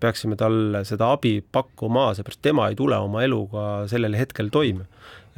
[0.00, 4.86] peaksime talle seda abi pakkuma, seepärast tema ei tule oma eluga sellel hetkel toime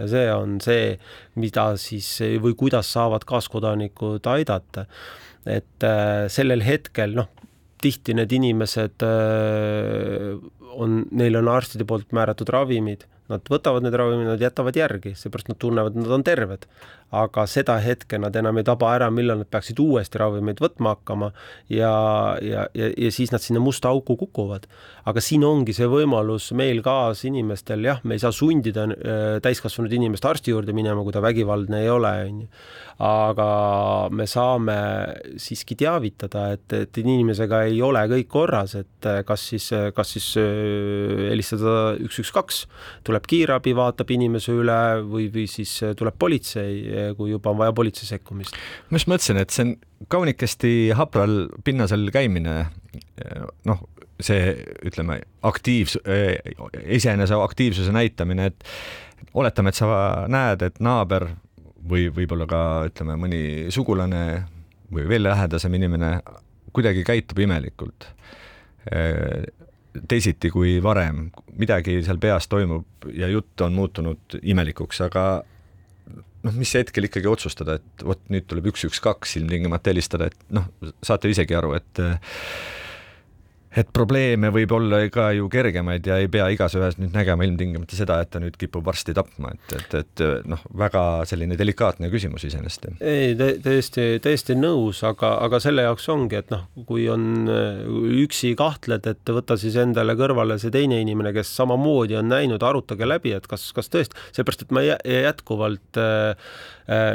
[0.03, 0.97] ja see on see,
[1.41, 2.09] mida siis
[2.43, 4.87] või kuidas saavad kaaskodanikud aidata.
[5.47, 7.31] et äh, sellel hetkel noh,
[7.83, 10.37] tihti need inimesed äh,
[10.79, 15.51] on, neil on arstide poolt määratud ravimid, nad võtavad need ravimid, nad jätavad järgi, seepärast
[15.51, 16.67] nad tunnevad, et nad on terved.
[17.13, 21.33] Aga seda hetke nad enam ei taba ära, millal nad peaksid uuesti ravimeid võtma hakkama
[21.73, 21.93] ja,
[22.41, 24.67] ja, ja, ja siis nad sinna musta auku kukuvad.
[25.05, 30.25] aga siin ongi see võimalus meil kaasinimestel, jah, me ei saa sundida äh, täiskasvanud inimest
[30.25, 32.49] arsti juurde minema, kui ta vägivaldne ei ole, on ju
[33.03, 33.47] aga
[34.15, 34.77] me saame
[35.41, 41.31] siiski teavitada, et, et inimesega ei ole kõik korras, et kas siis, kas siis äh,
[41.33, 42.61] helistada üks, üks, kaks,
[43.07, 46.79] tuleb kiirabi, vaatab inimese üle või, või siis tuleb politsei,
[47.19, 48.57] kui juba on vaja politsei sekkumist.
[48.91, 49.75] ma just mõtlesin, et see on
[50.13, 52.57] kaunikesti hapral pinnasel käimine,
[53.69, 53.87] noh,
[54.23, 54.53] see
[54.87, 55.99] ütleme, aktiivs-,
[56.85, 59.89] iseenese aktiivsuse näitamine, et oletame, et sa
[60.31, 61.29] näed, et naaber
[61.89, 63.43] või võib-olla ka ütleme, mõni
[63.75, 64.25] sugulane
[64.93, 66.19] või veel lähedasem inimene
[66.73, 68.07] kuidagi käitub imelikult,
[70.09, 71.27] teisiti kui varem,
[71.59, 75.25] midagi seal peas toimub ja jutt on muutunud imelikuks, aga
[76.47, 80.47] noh, mis hetkel ikkagi otsustada, et vot nüüd tuleb üks, üks, kaks ilmtingimata helistada, et
[80.55, 80.69] noh,
[81.05, 82.03] saate isegi aru, et
[83.77, 87.97] et probleeme võib olla ka ju kergemaid ja ei pea igas ühes nüüd nägema ilmtingimata
[87.97, 92.45] seda, et ta nüüd kipub varsti tapma, et, et, et noh, väga selline delikaatne küsimus
[92.49, 92.91] iseenesest.
[93.01, 97.49] ei, täiesti, täiesti nõus, aga, aga selle jaoks ongi, et noh, kui on
[98.23, 103.09] üksi kahtled, et võta siis endale kõrvale see teine inimene, kes samamoodi on näinud, arutage
[103.09, 106.03] läbi, et kas, kas tõesti, seepärast et ma jätkuvalt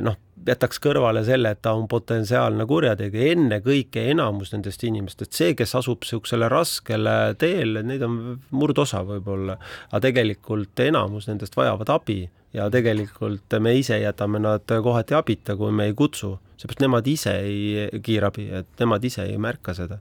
[0.08, 5.76] noh jätaks kõrvale selle, et ta on potentsiaalne kurjategija, ennekõike enamus nendest inimestest, see, kes
[5.80, 8.18] asub niisugusele raskele teele, neid on
[8.56, 9.58] murdosa võib-olla,
[9.92, 12.22] aga tegelikult enamus nendest vajavad abi
[12.56, 17.34] ja tegelikult me ise jätame nad kohati abita, kui me ei kutsu, seepärast nemad ise
[17.44, 20.00] ei, kiirabi, et nemad ise ei märka seda.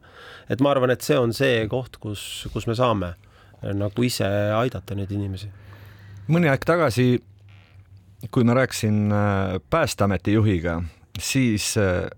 [0.48, 3.14] et ma arvan, et see on see koht, kus, kus me saame
[3.74, 5.50] nagu ise aidata neid inimesi.
[6.28, 7.22] mõni aeg tagasi
[8.30, 10.82] kui ma rääkisin äh, Päästeameti juhiga,
[11.18, 12.10] siis äh,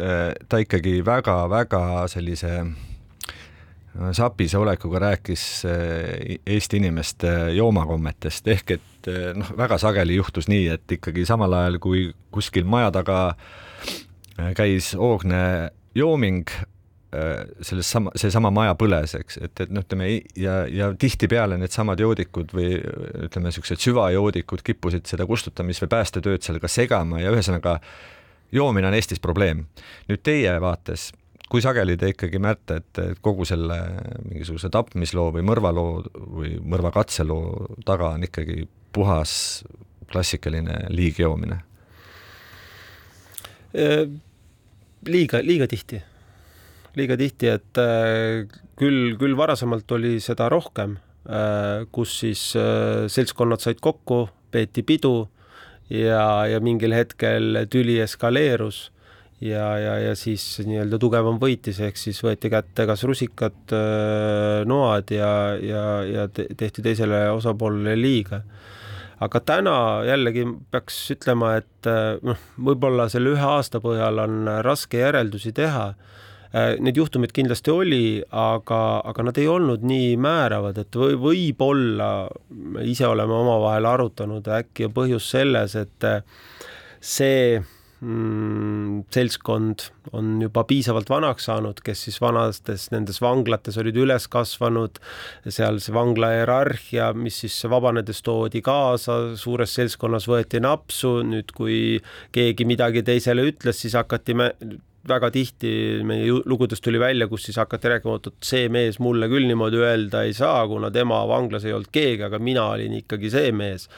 [0.00, 2.66] äh, ta ikkagi väga-väga sellise
[4.12, 5.62] sapise olekuga rääkis
[6.46, 8.48] Eesti inimeste joomakommetest.
[8.48, 13.20] Ehk et noh, väga sageli juhtus nii, et ikkagi samal ajal, kui kuskil maja taga
[14.58, 16.44] käis hoogne jooming,
[17.64, 22.54] selles sama, seesama maja põles, eks, et, et noh, ütleme ja, ja tihtipeale needsamad joodikud
[22.56, 22.74] või
[23.26, 27.78] ütleme, niisugused süvajoodikud kippusid seda kustutamis- või päästetööd seal ka segama ja ühesõnaga
[28.54, 29.66] joomine on Eestis probleem.
[30.08, 31.10] nüüd teie vaates,
[31.50, 33.78] kui sageli te ikkagi märte, et kogu selle
[34.24, 39.64] mingisuguse tapmisloo või mõrvaloo või mõrvakatseloo taga on ikkagi puhas
[40.10, 41.62] klassikaline liigjoomine?
[43.76, 44.04] Äh,
[45.06, 46.00] liiga, liiga tihti
[46.96, 48.46] liiga tihti, et äh,
[48.80, 50.96] küll, küll varasemalt oli seda rohkem,
[51.28, 55.26] äh, kus siis äh, seltskonnad said kokku, peeti pidu
[55.92, 58.86] ja, ja mingil hetkel tüli eskaleerus
[59.44, 63.74] ja, ja, ja siis nii-öelda tugevam võitis, ehk siis võeti kätte kas rusikad,
[64.64, 65.30] noad ja,
[65.60, 68.40] ja, ja tehti teisele osapoolele liiga.
[69.20, 69.76] aga täna
[70.08, 71.90] jällegi peaks ütlema, et
[72.24, 75.90] noh, võib-olla selle ühe aasta põhjal on raske järeldusi teha
[76.56, 82.10] neid juhtumeid kindlasti oli, aga, aga nad ei olnud nii määravad, et või võib-olla
[82.50, 86.22] me ise oleme omavahel arutanud, äkki on põhjus selles, et äh,
[87.02, 87.58] see
[88.00, 95.00] mm, seltskond on juba piisavalt vanaks saanud, kes siis vanastes nendes vanglates olid üles kasvanud,
[95.48, 101.78] seal see vangla hierarhia, mis siis vabanedes toodi kaasa, suures seltskonnas võeti napsu, nüüd kui
[102.36, 104.52] keegi midagi teisele ütles, siis hakati me
[105.08, 105.70] väga tihti
[106.06, 109.80] meie lugudest tuli välja, kus siis hakati rääkima, oot, et see mees mulle küll niimoodi
[109.82, 113.88] öelda ei saa, kuna tema vanglas ei olnud keegi, aga mina olin ikkagi see mees.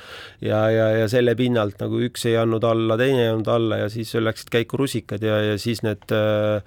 [0.44, 3.90] ja, ja, ja selle pinnalt nagu üks ei andnud alla, teine ei andnud alla ja
[3.92, 6.62] siis läksid käiku rusikad ja, ja siis need äh,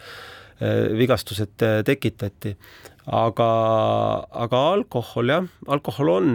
[0.61, 2.55] äh vigastused äh, tekitati
[3.09, 3.47] aga,
[4.43, 6.27] aga alkohol jah, alkohol on,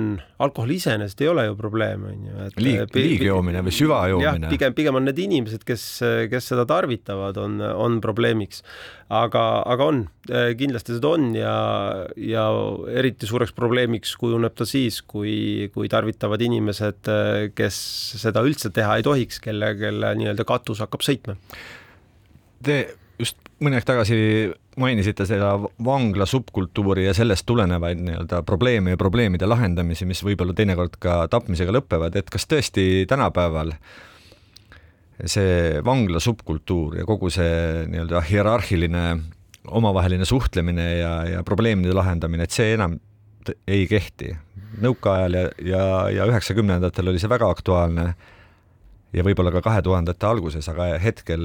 [0.42, 2.48] alkohol iseenesest ei ole ju probleem, on ju.
[2.58, 4.50] liig, liigjoomine või süvajoomine.
[4.50, 5.84] pigem, pigem on need inimesed, kes,
[6.32, 8.64] kes seda tarvitavad, on, on probleemiks.
[9.14, 10.02] aga, aga on,
[10.58, 11.54] kindlasti seda on ja,
[12.18, 12.48] ja
[12.90, 17.14] eriti suureks probleemiks kujuneb ta siis, kui, kui tarvitavad inimesed,
[17.54, 17.80] kes
[18.26, 21.38] seda üldse teha ei tohiks, kelle, kelle nii-öelda katus hakkab sõitma.
[22.66, 22.80] Te
[23.62, 24.16] mõni aeg tagasi
[24.80, 30.98] mainisite seda vangla subkultuuri ja sellest tulenevaid nii-öelda probleeme ja probleemide lahendamisi, mis võib-olla teinekord
[31.00, 33.72] ka tapmisega lõpevad, et kas tõesti tänapäeval
[35.24, 39.06] see vangla subkultuur ja kogu see nii-öelda hierarhiline
[39.66, 42.98] omavaheline suhtlemine ja, ja probleemide lahendamine, et see enam
[43.66, 44.34] ei kehti.
[44.82, 48.10] nõukaajal ja, ja, ja üheksakümnendatel oli see väga aktuaalne
[49.14, 51.42] ja võib-olla ka kahe tuhandete alguses, aga hetkel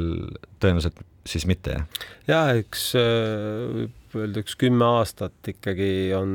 [0.62, 2.06] tõenäoliselt siis mitte, jah?
[2.30, 6.32] jah, eks võib öelda üks kümme aastat ikkagi on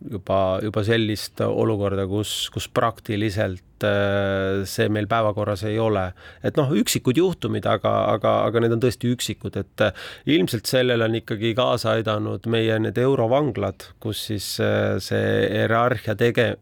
[0.00, 6.06] juba, juba sellist olukorda, kus, kus praktiliselt äh, see meil päevakorras ei ole.
[6.44, 10.04] et noh, üksikud juhtumid, aga, aga, aga need on tõesti üksikud, et äh,
[10.36, 16.52] ilmselt sellele on ikkagi kaasa aidanud meie need eurovanglad, kus siis äh, see hierarhia tege-,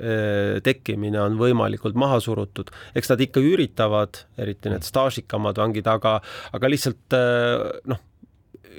[0.64, 2.70] tekkimine on võimalikult maha surutud.
[2.94, 6.18] eks nad ikka üritavad, eriti need staažikamad vangid, aga,
[6.52, 7.20] aga lihtsalt
[7.88, 8.08] noh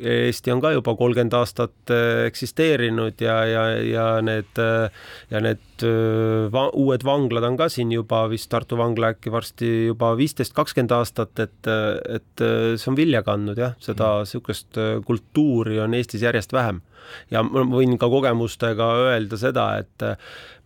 [0.01, 4.61] Eesti on ka juba kolmkümmend aastat äh, eksisteerinud ja, ja, ja need
[5.31, 9.69] ja need äh, va uued vanglad on ka siin juba vist Tartu vangla äkki varsti
[9.89, 11.71] juba viisteist, kakskümmend aastat, et,
[12.09, 15.05] et äh, see on vilja kandnud jah, seda niisugust mm.
[15.07, 16.81] kultuuri on Eestis järjest vähem
[17.31, 20.17] ja ma võin ka kogemustega öelda seda, et äh,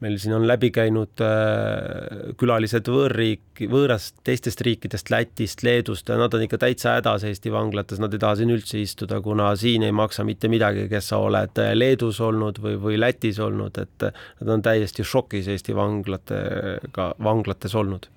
[0.03, 6.33] meil siin on läbi käinud äh, külalised võõrriik, võõrast teistest riikidest, Lätist, Leedust ja nad
[6.37, 9.95] on ikka täitsa hädas Eesti vanglates, nad ei taha siin üldse istuda, kuna siin ei
[9.95, 14.53] maksa mitte midagi, kes sa oled äh, Leedus olnud või, või Lätis olnud, et nad
[14.57, 18.09] on täiesti šokis Eesti vanglatega, vanglates olnud.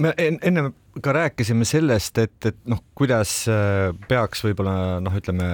[0.00, 0.70] Me enne
[1.04, 5.50] ka rääkisime sellest, et, et noh, kuidas äh, peaks võib-olla noh, ütleme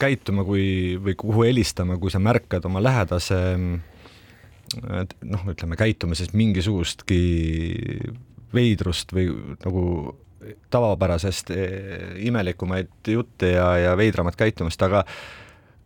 [0.00, 3.40] käituma, kui või kuhu helistama, kui sa märkad oma lähedase
[4.78, 7.20] noh, ütleme käitumises mingisugustki
[8.54, 9.28] veidrust või
[9.64, 9.84] nagu
[10.72, 15.04] tavapärasest eh, imelikumaid jutte ja, ja veidramat käitumist, aga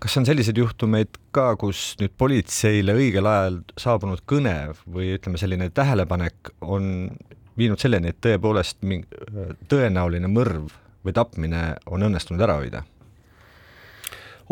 [0.02, 5.70] kas on selliseid juhtumeid ka, kus nüüd politseile õigel ajal saabunud kõne või ütleme, selline
[5.74, 7.08] tähelepanek on
[7.58, 8.82] viinud selleni, et tõepoolest
[9.68, 10.72] tõenäoline mõrv
[11.04, 12.82] või tapmine on õnnestunud ära hoida?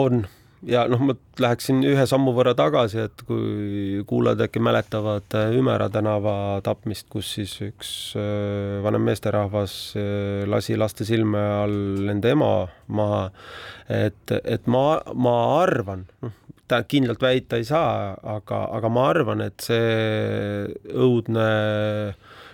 [0.00, 0.24] on
[0.66, 5.88] ja noh, ma läheksin ühe sammu võrra tagasi, et kui kuulajad äkki mäletavad äh, Ümera
[5.92, 6.34] tänava
[6.64, 12.52] tapmist, kus siis üks äh, vanem meesterahvas äh, lasi laste silme all nende ema
[12.88, 13.24] maha.
[13.88, 16.36] et, et ma, ma arvan, noh,
[16.70, 21.48] ta kindlalt väita ei saa, aga, aga ma arvan, et see õudne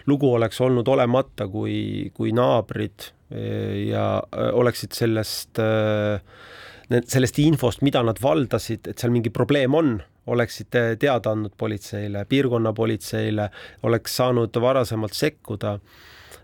[0.09, 7.85] lugu oleks olnud olemata, kui, kui naabrid eh, ja eh, oleksid sellest, eh, sellest infost,
[7.87, 9.97] mida nad valdasid, et seal mingi probleem on,
[10.29, 10.69] oleksid
[11.01, 13.49] teada andnud politseile, piirkonnapolitseile,
[13.89, 15.79] oleks saanud varasemalt sekkuda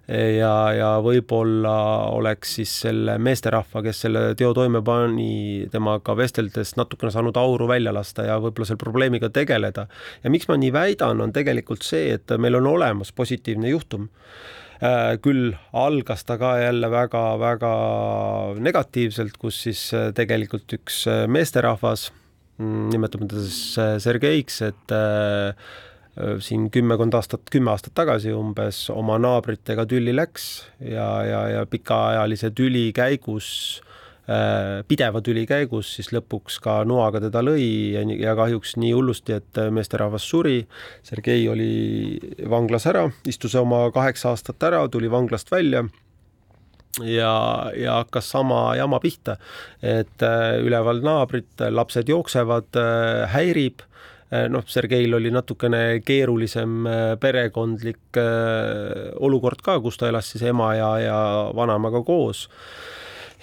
[0.08, 1.74] ja, ja võib-olla
[2.12, 7.94] oleks siis selle meesterahva, kes selle teo toime pani, temaga vesteldes natukene saanud auru välja
[7.94, 9.86] lasta ja võib-olla selle probleemiga tegeleda.
[10.22, 14.10] ja miks ma nii väidan, on tegelikult see, et meil on olemas positiivne juhtum
[14.82, 17.72] äh, küll algas ta ka jälle väga-väga
[18.60, 22.10] negatiivselt, kus siis äh, tegelikult üks äh, meesterahvas,
[22.58, 24.98] mm, nimetame teda siis Sergeiks, et
[26.14, 30.44] siin kümmekond aastat, kümme aastat tagasi umbes oma naabritega tülli läks
[30.79, 33.48] ja, ja, ja pikaajalise tüli käigus
[34.29, 39.40] äh, pideva tüli käigus siis lõpuks ka noaga teda lõi ja, ja kahjuks nii hullusti,
[39.40, 40.61] et meesterahvas suri.
[41.03, 45.83] Sergei oli vanglas ära, istus oma kaheksa aastat ära, tuli vanglast välja
[47.03, 47.35] ja,
[47.74, 49.35] ja hakkas sama jama pihta,
[49.83, 52.70] et äh, üleval naabrid, lapsed jooksevad,
[53.35, 53.83] häirib
[54.48, 60.74] noh, Sergeil oli natukene keerulisem eh, perekondlik eh, olukord ka, kus ta elas siis ema
[60.78, 61.18] ja, ja
[61.56, 62.48] vanaemaga koos.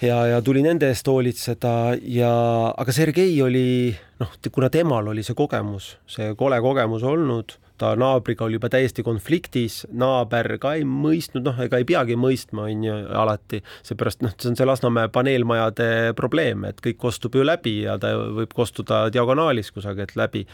[0.02, 2.32] ja, ja tuli nende eest hoolitseda ja,
[2.76, 8.46] aga Sergei oli noh, kuna temal oli see kogemus, see kole kogemus olnud ta naabriga
[8.46, 12.94] oli juba täiesti konfliktis, naaber ka ei mõistnud, noh, ega ei peagi mõistma, on ju,
[13.18, 17.98] alati, seepärast noh, see on see Lasnamäe paneelmajade probleem, et kõik kostub ju läbi ja
[18.02, 20.44] ta võib kostuda diagonaalis kusagilt läbi.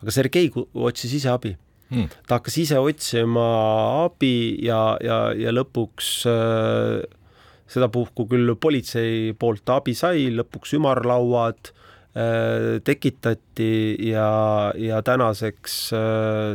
[0.00, 1.56] aga Sergei otsis ise abi.
[1.88, 2.08] Hmm..
[2.28, 3.44] ta hakkas ise otsima
[4.04, 6.98] abi ja, ja, ja lõpuks äh,
[7.68, 11.72] sedapuhku küll politsei poolt abi sai, lõpuks ümarlauad
[12.84, 16.00] tekitati ja, ja tänaseks äh,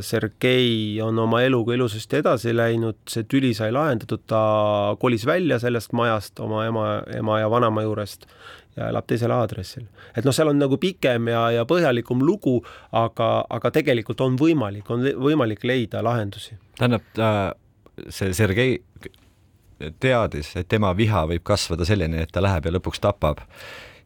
[0.02, 4.42] Sergei on oma eluga ilusasti edasi läinud, see tüli sai lahendatud, ta
[5.00, 8.28] kolis välja sellest majast oma ema, ema ja vanaema juurest
[8.76, 9.86] ja elab teisel aadressil.
[10.18, 12.58] et noh, seal on nagu pikem ja, ja põhjalikum lugu,
[12.92, 16.58] aga, aga tegelikult on võimalik, on võimalik leida lahendusi.
[16.80, 17.06] tähendab,
[18.10, 18.80] see Sergei
[20.02, 23.44] teadis, et tema viha võib kasvada selleni, et ta läheb ja lõpuks tapab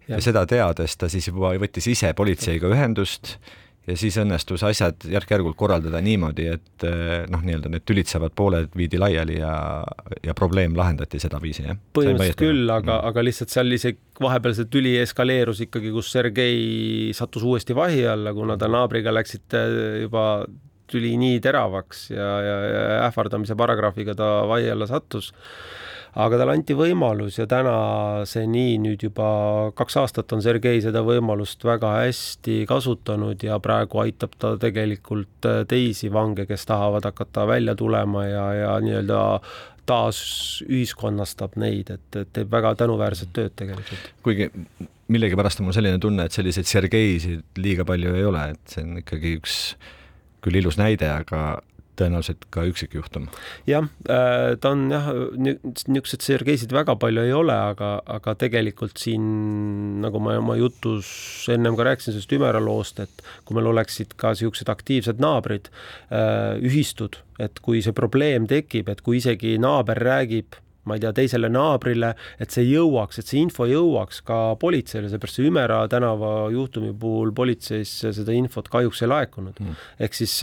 [0.07, 3.37] ja seda teades ta siis juba võttis ise politseiga ühendust
[3.87, 8.99] ja siis õnnestus asjad järk-järgult korraldada niimoodi, et eh, noh, nii-öelda need tülitsevad pooled viidi
[8.99, 9.53] laiali ja,
[10.25, 11.79] ja probleem lahendati sedaviisi, jah?
[11.95, 17.45] põhimõtteliselt küll, aga aga lihtsalt seal isegi vahepeal see tüli eskaleerus ikkagi, kus Sergei sattus
[17.47, 20.27] uuesti vahi alla, kuna ta naabriga läksid eh, juba
[20.87, 25.33] tüli nii teravaks ja, ja, ja ähvardamise paragrahviga ta vahi alla sattus
[26.15, 29.29] aga talle anti võimalus ja tänaseni nüüd juba
[29.77, 35.63] kaks aastat on Sergei seda võimalust väga hästi kasutanud ja praegu aitab ta tegelikult äh,
[35.69, 39.23] teisi vange, kes tahavad hakata välja tulema ja, ja nii-öelda
[39.87, 40.19] taas
[40.67, 44.11] ühiskonnastab neid, et, et teeb väga tänuväärset tööd tegelikult.
[44.23, 44.49] kuigi
[45.07, 48.99] millegipärast on mul selline tunne, et selliseid Sergeisid liiga palju ei ole, et see on
[48.99, 49.55] ikkagi üks
[50.43, 51.61] küll ilus näide, aga
[51.97, 53.27] tõenäoliselt ka üksikjuhtum.
[53.67, 59.25] jah, äh, ta on jah, niisuguseid Sergeisid väga palju ei ole, aga, aga tegelikult siin,
[60.03, 61.09] nagu ma oma jutus
[61.53, 65.71] ennem ka rääkisin sellest Ümera loost, et kui meil oleksid ka niisugused aktiivsed naabrid,
[66.11, 70.57] äh, ühistud, et kui see probleem tekib, et kui isegi naaber räägib
[70.87, 75.39] ma ei tea, teisele naabrile, et see jõuaks, et see info jõuaks ka politseile, seepärast
[75.39, 79.59] see Ümera tänava juhtumi puhul politseisse seda infot kahjuks ei laekunud.
[79.63, 79.81] Mm..
[80.07, 80.39] ehk siis,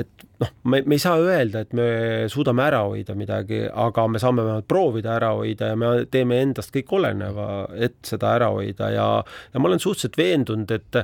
[0.00, 1.88] et noh, me, me ei saa öelda, et me
[2.32, 6.74] suudame ära hoida midagi, aga me saame vähemalt proovida ära hoida ja me teeme endast
[6.74, 9.08] kõik oleneva, et seda ära hoida ja,
[9.52, 11.00] ja ma olen suhteliselt veendunud, et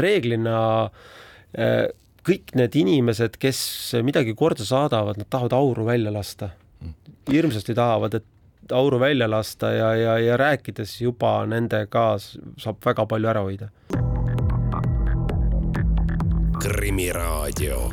[0.00, 0.60] reeglina
[1.54, 1.88] eh,
[2.26, 3.60] kõik need inimesed, kes
[4.06, 6.52] midagi korda saadavad, nad tahavad auru välja lasta
[7.30, 13.30] hirmsasti tahavad, et auru välja lasta ja, ja, ja rääkides juba nendega saab väga palju
[13.32, 13.70] ära hoida.
[16.60, 17.92] krimiraadio,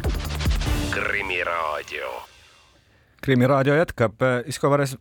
[0.92, 2.10] Krimiraadio.
[3.22, 4.98] krimiraadio jätkab, Isko Vares,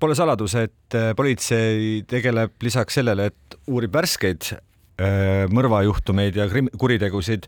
[0.00, 7.46] pole saladus, et politsei tegeleb lisaks sellele, et uurib värskeid äh, mõrvajuhtumeid ja kuritegusid,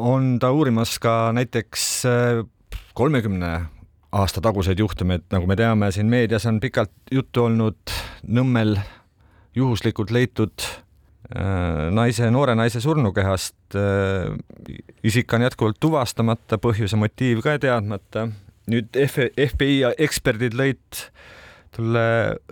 [0.00, 2.40] on ta uurimas ka näiteks äh,
[2.96, 3.52] kolmekümne
[4.14, 7.94] aasta taguseid juhtumeid, nagu me teame, siin meedias on pikalt juttu olnud
[8.24, 8.76] Nõmmel
[9.56, 13.76] juhuslikult leitud äh, naise, noore naise surnukehast.
[13.76, 18.28] Äh, isik on jätkuvalt tuvastamata, põhjuse motiiv ka teadmata.
[18.70, 21.02] nüüd FBI eksperdid lõid
[21.74, 22.04] tolle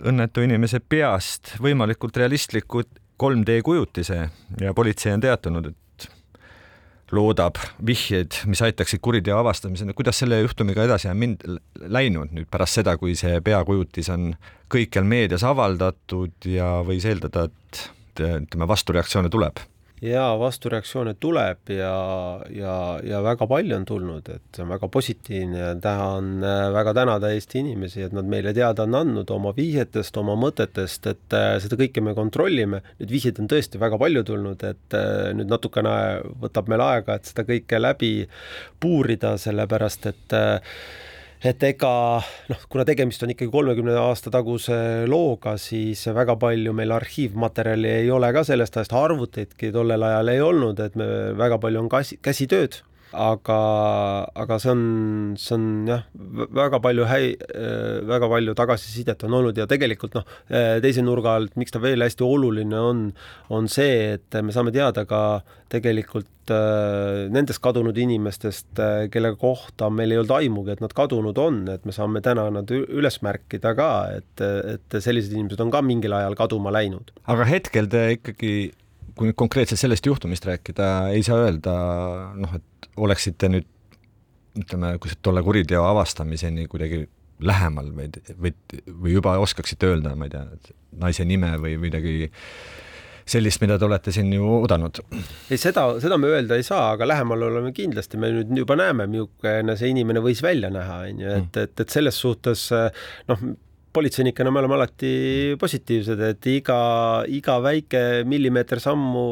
[0.05, 2.83] õnnetu inimese peast võimalikult realistliku
[3.17, 4.19] 3D kujutise
[4.61, 5.77] ja politsei on teatanud, et
[7.13, 11.45] loodab vihjeid, mis aitaksid kuriteo avastamiseni, kuidas selle juhtumiga edasi on mind
[11.93, 14.31] läinud nüüd pärast seda, kui see peakujutis on
[14.73, 17.83] kõikjal meedias avaldatud ja võis eeldada, et
[18.17, 19.61] ütleme, vastureaktsioone tuleb
[20.03, 21.93] jaa, vastureaktsioone tuleb ja,
[22.51, 22.75] ja,
[23.07, 27.31] ja väga palju on tulnud, et see on väga positiivne ja tahan äh, väga tänada
[27.33, 31.79] Eesti inimesi, et nad meile teada on andnud oma vihjetest, oma mõtetest, et äh, seda
[31.79, 32.83] kõike me kontrollime.
[32.99, 35.95] Neid vihjeid on tõesti väga palju tulnud, et äh, nüüd natukene
[36.43, 38.13] võtab meil aega, et seda kõike läbi
[38.83, 40.37] puurida, sellepärast et
[41.43, 41.91] et ega
[42.49, 44.77] noh, kuna tegemist on ikkagi kolmekümne aasta taguse
[45.11, 50.41] looga, siis väga palju meil arhiivmaterjali ei ole ka sellest ajast, arvuteidki tollel ajal ei
[50.43, 51.07] olnud, et me
[51.39, 52.79] väga palju on käsi, käsitööd
[53.13, 53.59] aga,
[54.43, 54.83] aga see on,
[55.39, 56.03] see on jah,
[56.57, 57.37] väga palju häi-,
[58.09, 60.27] väga palju tagasisidet on olnud ja tegelikult noh,
[60.83, 63.03] teise nurga alt, miks ta veel hästi oluline on,
[63.53, 65.23] on see, et me saame teada ka
[65.73, 68.81] tegelikult äh, nendest kadunud inimestest,
[69.13, 72.69] kelle kohta meil ei olnud aimugi, et nad kadunud on, et me saame täna nad
[72.73, 73.89] üles märkida ka,
[74.19, 74.45] et,
[74.75, 77.13] et sellised inimesed on ka mingil ajal kaduma läinud.
[77.29, 78.53] aga hetkel te ikkagi
[79.17, 81.73] kui nüüd konkreetselt sellest juhtumist rääkida, ei saa öelda
[82.39, 83.69] noh, et oleksite nüüd
[84.59, 87.03] ütleme, kui tolle kuriteo avastamiseni kuidagi
[87.43, 88.53] lähemal või, või,
[88.87, 90.45] või juba oskaksite öelda, ma ei tea,
[91.01, 92.29] naise nime või midagi
[93.25, 94.99] sellist, mida te olete siin ju oodanud?
[95.49, 99.07] ei, seda, seda me öelda ei saa, aga lähemal oleme kindlasti, me nüüd juba näeme,
[99.11, 102.67] milline see inimene võis välja näha, on ju, et, et, et selles suhtes
[103.31, 103.45] noh,
[103.93, 105.11] politseinikena me oleme alati
[105.59, 106.77] positiivsed, et iga,
[107.29, 109.25] iga väike millimeeter sammu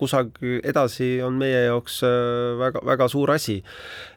[0.00, 2.00] kusagil edasi on meie jaoks
[2.60, 3.58] väga-väga äh, suur asi.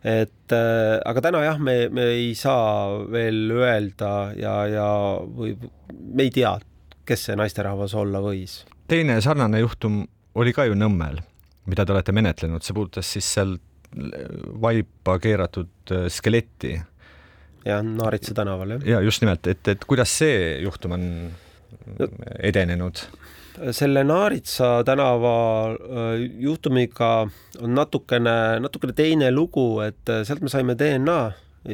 [0.04, 4.88] et äh, aga täna jah, me, me ei saa veel öelda ja, ja
[5.26, 6.56] või me ei tea,
[7.06, 8.62] kes see naisterahvas olla võis.
[8.88, 11.20] teine sarnane juhtum oli ka ju Nõmmel,
[11.68, 13.58] mida te olete menetlenud, see puudutas siis seal
[14.62, 16.78] vaipa keeratud äh, skeletti
[17.66, 18.86] jah, Naaritsa tänaval, jah.
[18.96, 21.08] ja just nimelt, et, et kuidas see juhtum on
[22.40, 23.04] edenenud?
[23.76, 25.36] selle Naaritsa tänava
[25.72, 27.12] äh, juhtumiga
[27.62, 31.20] on natukene, natukene teine lugu, et äh, sealt me saime DNA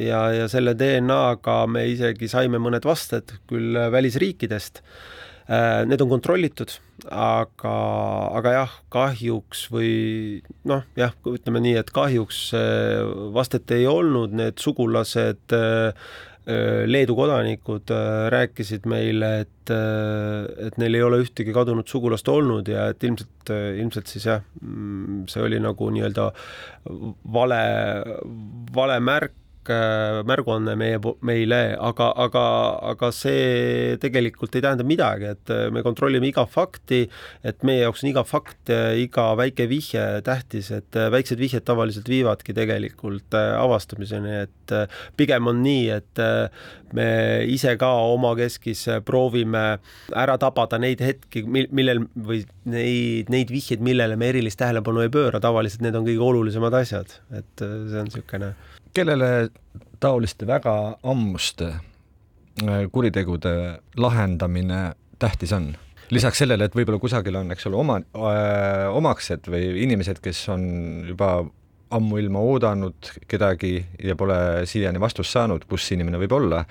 [0.02, 4.82] ja, ja selle DNA-ga me isegi saime mõned vasted küll välisriikidest
[5.48, 6.74] Need on kontrollitud,
[7.14, 7.74] aga,
[8.38, 9.92] aga jah, kahjuks või
[10.68, 12.48] noh, jah, ütleme nii, et kahjuks
[13.34, 15.56] vastet ei olnud, need sugulased
[16.88, 17.90] Leedu kodanikud
[18.32, 19.72] rääkisid meile, et,
[20.64, 25.26] et neil ei ole ühtegi kadunud sugulast olnud ja et ilmselt, ilmselt siis jah, mm,
[25.28, 26.30] see oli nagu nii-öelda
[27.36, 27.60] vale,
[28.72, 29.36] vale märk
[29.68, 32.44] Äh, märguanne meie, meile, aga, aga,
[32.88, 37.02] aga see tegelikult ei tähenda midagi, et äh, me kontrollime iga fakti,
[37.44, 42.08] et meie jaoks on iga fakt, iga väike vihje tähtis, et äh, väiksed vihjed tavaliselt
[42.08, 44.74] viivadki tegelikult avastamiseni, et
[45.20, 46.22] pigem on nii, et
[46.96, 47.08] me
[47.52, 49.66] ise ka omakeskis proovime
[50.16, 52.40] ära tabada neid hetki, millel või
[52.72, 57.18] neid, neid vihjeid, millele me erilist tähelepanu ei pööra, tavaliselt need on kõige olulisemad asjad,
[57.36, 58.54] et see on niisugune
[58.94, 59.48] kellele
[60.00, 63.52] taoliste väga ammuste äh, kuritegude
[63.96, 65.74] lahendamine tähtis on?
[66.10, 70.62] lisaks sellele, et võib-olla kusagil on, eks ole, oma äh,, omaksed või inimesed, kes on
[71.10, 71.42] juba
[71.94, 73.74] ammuilma oodanud kedagi
[74.04, 76.62] ja pole siiani vastust saanud, kus inimene võib olla,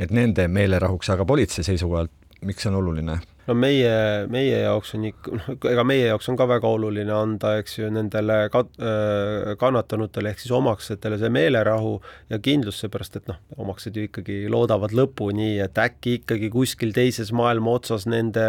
[0.00, 2.12] et nende meelerahuks, aga politsei seisukohalt,
[2.48, 3.18] miks see on oluline?
[3.48, 3.92] No meie,
[4.30, 7.88] meie jaoks on ikka, noh, ega meie jaoks on ka väga oluline anda, eks ju,
[7.94, 11.96] nendele kat-, äh, kannatanutele ehk siis omaksetele see meelerahu
[12.32, 17.32] ja kindlus, seepärast et noh, omaksed ju ikkagi loodavad lõpuni, et äkki ikkagi kuskil teises
[17.36, 18.46] maailma otsas nende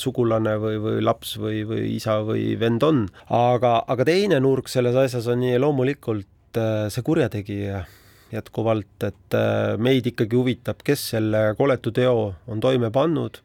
[0.00, 3.06] sugulane või, või laps või, või isa või vend on.
[3.28, 7.84] aga, aga teine nurk selles asjas on nii loomulikult äh, see kurjategija
[8.32, 13.42] jätkuvalt, et äh, meid ikkagi huvitab, kes selle koletu teo on toime pannud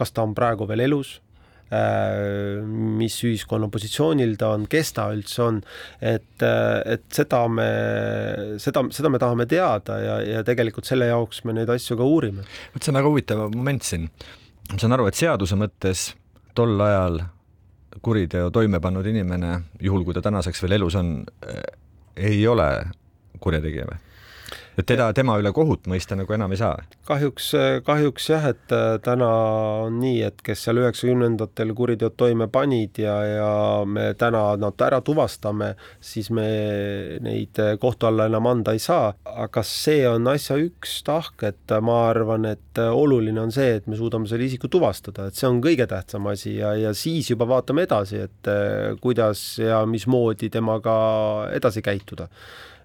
[0.00, 1.12] kas ta on praegu veel elus,
[1.70, 2.60] äh,
[3.00, 5.62] mis ühiskonna positsioonil ta on, kes ta üldse on,
[6.00, 7.70] et, äh, et seda me,
[8.62, 12.46] seda, seda me tahame teada ja, ja tegelikult selle jaoks me neid asju ka uurime.
[12.74, 14.08] vot see on väga huvitav moment siin.
[14.72, 16.10] ma saan aru, et seaduse mõttes
[16.58, 17.22] tol ajal
[18.02, 21.64] kuriteo toime pannud inimene, juhul kui ta tänaseks veel elus on, äh,
[22.30, 22.70] ei ole
[23.40, 23.98] kurjategija või?
[24.80, 26.76] Et teda, tema üle kohut mõista nagu enam ei saa?
[27.08, 27.50] kahjuks,
[27.86, 29.28] kahjuks jah, et äh, täna
[29.86, 33.50] on nii, et kes seal üheksakümnendatel kuriteod toime panid ja, ja
[33.84, 36.46] me täna nad ära tuvastame, siis me
[37.24, 42.00] neid kohtu alla enam anda ei saa, aga see on asja üks tahk, et ma
[42.10, 45.88] arvan, et oluline on see, et me suudame selle isiku tuvastada, et see on kõige
[45.90, 50.96] tähtsam asi ja, ja siis juba vaatame edasi, et äh, kuidas ja mismoodi temaga
[51.56, 52.30] edasi käituda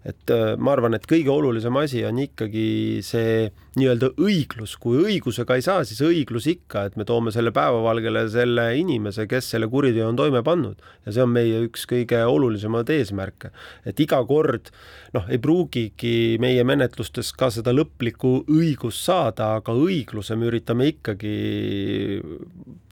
[0.06, 5.58] et äh, ma arvan, et kõige olulisem asi on ikkagi see nii-öelda õiglus, kui õigusega
[5.58, 10.08] ei saa, siis õiglus ikka, et me toome selle päevavalgele selle inimese, kes selle kuriteo
[10.12, 10.78] on toime pannud.
[11.08, 13.50] Ja see on meie üks kõige olulisemaid eesmärke.
[13.86, 14.70] et iga kord
[15.18, 21.34] noh, ei pruugigi meie menetlustes ka seda lõplikku õigust saada, aga õigluse me üritame ikkagi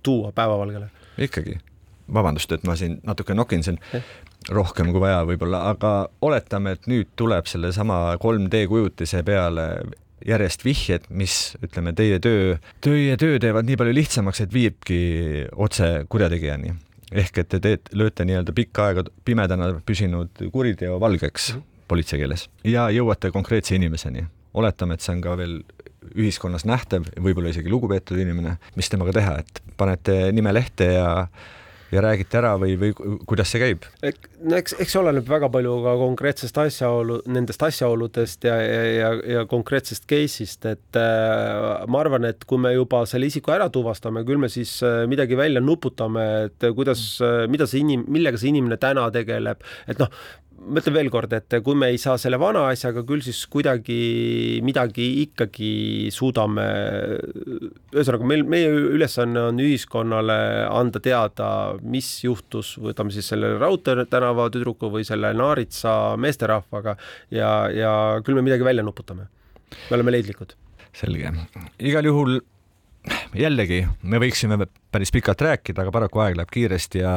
[0.04, 0.90] tuua päevavalgele.
[1.30, 1.60] ikkagi?
[2.14, 3.78] Vabandust, et ma siin natuke nokin siin
[4.52, 9.68] rohkem kui vaja võib-olla, aga oletame, et nüüd tuleb sellesama 3D kujutise peale
[10.28, 15.00] järjest vihjed, mis ütleme, teie töö, teie töö teevad nii palju lihtsamaks, et viibki
[15.52, 16.76] otse kurjategijani.
[17.14, 21.84] ehk et te teed, lööte nii-öelda pikka aega pimedana püsinud kuriteo valgeks mm -hmm.
[21.88, 24.26] politsei keeles ja jõuate konkreetse inimeseni.
[24.54, 25.64] oletame, et see on ka veel
[26.16, 31.28] ühiskonnas nähtav, võib-olla isegi lugupeetud inimene, mis temaga teha, et panete nime lehte ja
[31.94, 32.92] ja räägite ära või, või
[33.30, 33.86] kuidas see käib?
[34.44, 39.46] no eks, eks oleneb väga palju ka konkreetsest asjaolu, nendest asjaoludest ja, ja, ja, ja
[39.50, 44.42] konkreetsest case'ist, et äh, ma arvan, et kui me juba selle isiku ära tuvastame, küll
[44.42, 48.80] me siis äh, midagi välja nuputame, et kuidas äh,, mida see inim-, millega see inimene
[48.82, 50.12] täna tegeleb, et noh,
[50.64, 54.60] ma ütlen veel kord, et kui me ei saa selle vana asjaga, küll siis kuidagi
[54.66, 55.72] midagi ikkagi
[56.14, 56.66] suudame,
[57.94, 60.38] ühesõnaga meil, meie ülesanne on ühiskonnale
[60.70, 61.50] anda teada,
[61.82, 66.98] mis juhtus, võtame siis selle Raudtee tänava tüdruku või selle Naaritsa meesterahvaga
[67.34, 67.94] ja, ja
[68.26, 69.28] küll me midagi välja nuputame.
[69.90, 70.56] me oleme leidlikud.
[70.94, 71.34] selge,
[71.80, 72.40] igal juhul
[73.36, 74.60] jällegi me võiksime
[74.92, 77.16] päris pikalt rääkida, aga paraku aeg läheb kiiresti ja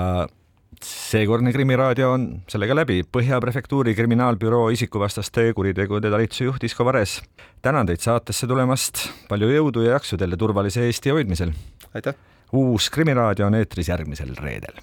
[0.84, 3.02] seekordne Krimiraadio on sellega läbi.
[3.12, 7.22] Põhja prefektuuri kriminaalbüroo isikuvastaste kuritegude talituse juht Isko Vares.
[7.62, 11.52] tänan teid saatesse tulemast, palju jõudu ja jaksu teile turvalise Eesti hoidmisel.
[11.94, 12.14] aitäh!
[12.52, 14.82] uus Krimiraadio on eetris järgmisel reedel.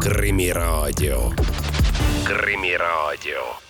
[0.00, 1.32] krimiraadio.
[2.24, 3.64] krimiraadio